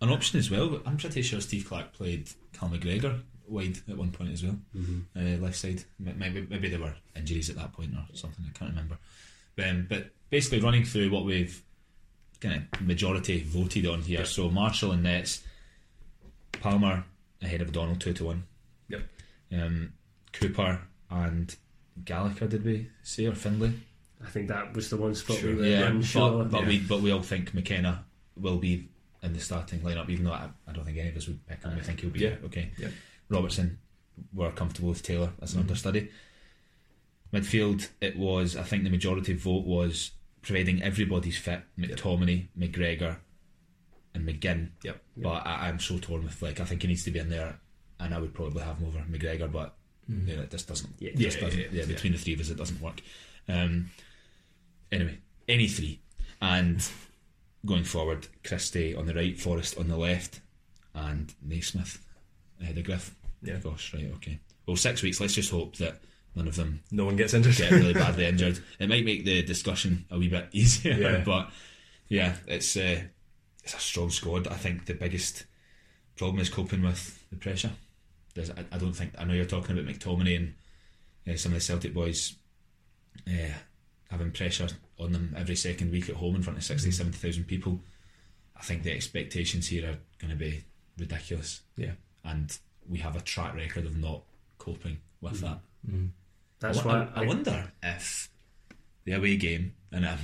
[0.00, 0.80] an option as well.
[0.84, 4.56] I'm pretty sure Steve Clarke played Cal McGregor wide at one point as well,
[5.16, 5.84] uh, left side.
[5.98, 8.44] Maybe maybe there were injuries at that point or something.
[8.48, 8.98] I can't remember.
[9.64, 11.62] Um, but basically, running through what we've
[12.40, 14.24] kind of majority voted on here.
[14.24, 15.42] So Marshall and Nets,
[16.52, 17.04] Palmer
[17.42, 18.44] ahead of O'Donnell two to one.
[18.88, 19.02] Yep.
[19.52, 19.92] Um,
[20.32, 20.80] Cooper
[21.10, 21.54] and
[22.04, 23.72] Gallagher, did we say or Findlay?
[24.24, 25.50] I think that was the one spot Sure.
[25.50, 26.44] we were Yeah, unsure.
[26.44, 26.68] but, but yeah.
[26.68, 28.04] we but we all think McKenna
[28.36, 28.88] will be
[29.22, 31.62] in the starting lineup, even though I, I don't think any of us would pick
[31.62, 31.74] him.
[31.74, 32.36] We think he'll be Yeah.
[32.44, 32.70] okay.
[32.78, 32.88] Yeah.
[33.28, 33.78] Robertson,
[34.32, 36.10] we're comfortable with Taylor as an understudy.
[37.32, 40.12] Midfield, it was I think the majority vote was
[40.46, 41.60] providing everybody's fit.
[41.78, 43.16] McTominay, McGregor,
[44.14, 44.70] and McGinn.
[44.84, 45.02] Yep.
[45.16, 47.58] But I, I'm so torn with like I think he needs to be in there,
[48.00, 49.74] and I would probably have him over McGregor, but
[50.08, 50.94] you know, it just doesn't.
[51.00, 51.10] Yeah.
[51.16, 51.60] just Yeah, doesn't.
[51.60, 51.86] yeah, Yeah, yeah.
[51.86, 53.00] between the three of us, it doesn't work.
[53.48, 53.90] Um,
[54.92, 55.18] anyway,
[55.48, 56.00] any three,
[56.40, 56.86] and
[57.64, 60.40] going forward, Christie on the right, Forrest on the left,
[60.94, 61.98] and Naismith
[62.60, 63.14] ahead of Griff.
[63.42, 63.56] Yeah.
[63.56, 64.38] Gosh, right, okay.
[64.66, 65.20] Well, six weeks.
[65.20, 66.00] Let's just hope that
[66.36, 67.56] none of them No one gets injured.
[67.56, 68.60] get really badly injured.
[68.78, 71.22] It might make the discussion a wee bit easier, Yeah.
[71.24, 71.50] but
[72.08, 73.00] yeah, it's uh,
[73.64, 74.46] it's a strong squad.
[74.46, 75.44] I think the biggest
[76.16, 77.70] problem is coping with the pressure.
[78.34, 80.54] There's, I, I don't think I know you're talking about McTominay and
[81.28, 82.36] uh, some of the Celtic boys
[83.26, 83.54] uh,
[84.10, 84.68] having pressure
[85.00, 87.80] on them every second week at home in front of 60, 70,000 people.
[88.56, 90.64] I think the expectations here are going to be
[90.98, 91.92] ridiculous, yeah.
[92.24, 92.56] and
[92.88, 94.22] we have a track record of not
[94.58, 95.58] coping with that.
[96.60, 98.30] That's I, why I, I wonder if
[99.04, 100.18] the away game, and um,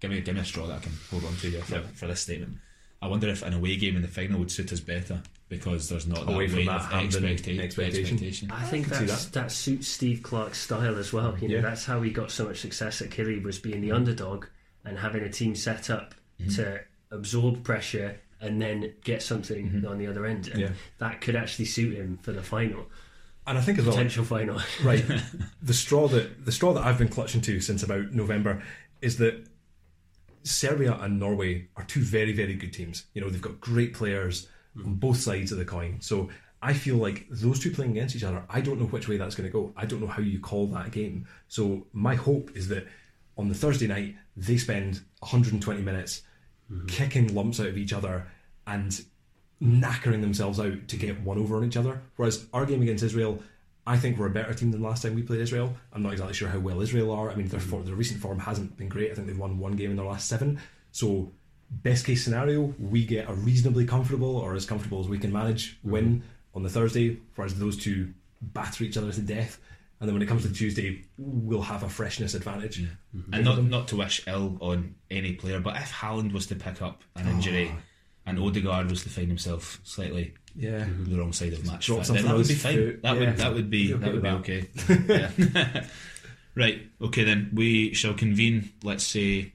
[0.00, 2.06] give me give me a straw that I can hold on to here for, for
[2.06, 2.58] this statement.
[3.00, 6.06] I wonder if an away game in the final would suit us better because there's
[6.06, 7.60] not that Away from weight that of expectation.
[7.60, 8.50] expectation.
[8.50, 9.52] I think can see that's, that.
[9.52, 11.36] suits Steve Clarke's style as well.
[11.38, 11.60] You know, Yeah.
[11.60, 13.96] that's how he got so much success at Killie was being the mm-hmm.
[13.96, 14.46] underdog
[14.84, 16.52] and having a team set up mm-hmm.
[16.52, 19.86] to absorb pressure and then get something mm-hmm.
[19.86, 20.48] on the other end.
[20.48, 20.70] And Yeah.
[20.98, 22.86] that could actually suit him for the final,
[23.46, 24.60] And I think as well, potential final.
[24.84, 25.04] right
[25.62, 28.62] the straw that the straw that I've been clutching to since about November
[29.00, 29.46] is that
[30.44, 33.04] Serbia and Norway are two very very good teams.
[33.14, 35.00] You know they've got great players on mm.
[35.00, 36.00] both sides of the coin.
[36.00, 36.30] So
[36.62, 38.44] I feel like those two playing against each other.
[38.48, 39.72] I don't know which way that's going to go.
[39.76, 41.26] I don't know how you call that game.
[41.48, 42.86] So my hope is that
[43.36, 46.22] on the Thursday night they spend 120 minutes
[46.70, 46.86] mm-hmm.
[46.86, 48.28] kicking lumps out of each other
[48.66, 49.04] and
[49.62, 52.02] knackering themselves out to get one over on each other.
[52.16, 53.40] Whereas our game against Israel,
[53.86, 55.74] I think we're a better team than last time we played Israel.
[55.92, 57.30] I'm not exactly sure how well Israel are.
[57.30, 57.70] I mean, their, mm-hmm.
[57.70, 59.10] for, their recent form hasn't been great.
[59.10, 60.60] I think they've won one game in their last seven.
[60.90, 61.32] So,
[61.70, 65.78] best case scenario, we get a reasonably comfortable or as comfortable as we can manage
[65.82, 66.56] win mm-hmm.
[66.56, 69.58] on the Thursday, whereas those two batter each other to death.
[70.00, 72.82] and then when it comes to Tuesday, we'll have a freshness advantage.
[73.16, 73.34] Mm-hmm.
[73.34, 76.82] And not not to wish ill on any player, but if Haaland was to pick
[76.82, 77.30] up an ah.
[77.30, 77.78] injury Oh.
[78.26, 80.86] And Odegaard was to find himself slightly Yeah.
[81.04, 82.74] the wrong side of match, then that would be fine.
[82.76, 83.02] foot.
[83.02, 83.20] That Yeah.
[83.28, 84.68] would that would be that would be okay.
[85.08, 85.86] Yeah.
[86.54, 86.82] right.
[87.00, 88.70] Okay then we shall convene.
[88.82, 89.52] Let's say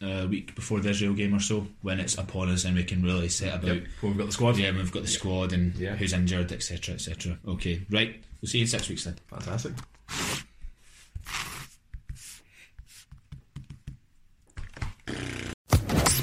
[0.00, 3.02] a week before the Israel game or so, when it's upon us and we can
[3.02, 3.74] really set about.
[3.76, 3.84] Yep.
[4.00, 4.56] When we've got the squad.
[4.56, 5.96] Yeah, we've got the squad and Yeah.
[5.96, 7.38] who's injured, etc., etc.
[7.46, 8.22] Okay, right.
[8.40, 9.16] We'll see you in six weeks then.
[9.30, 9.72] Fantastic.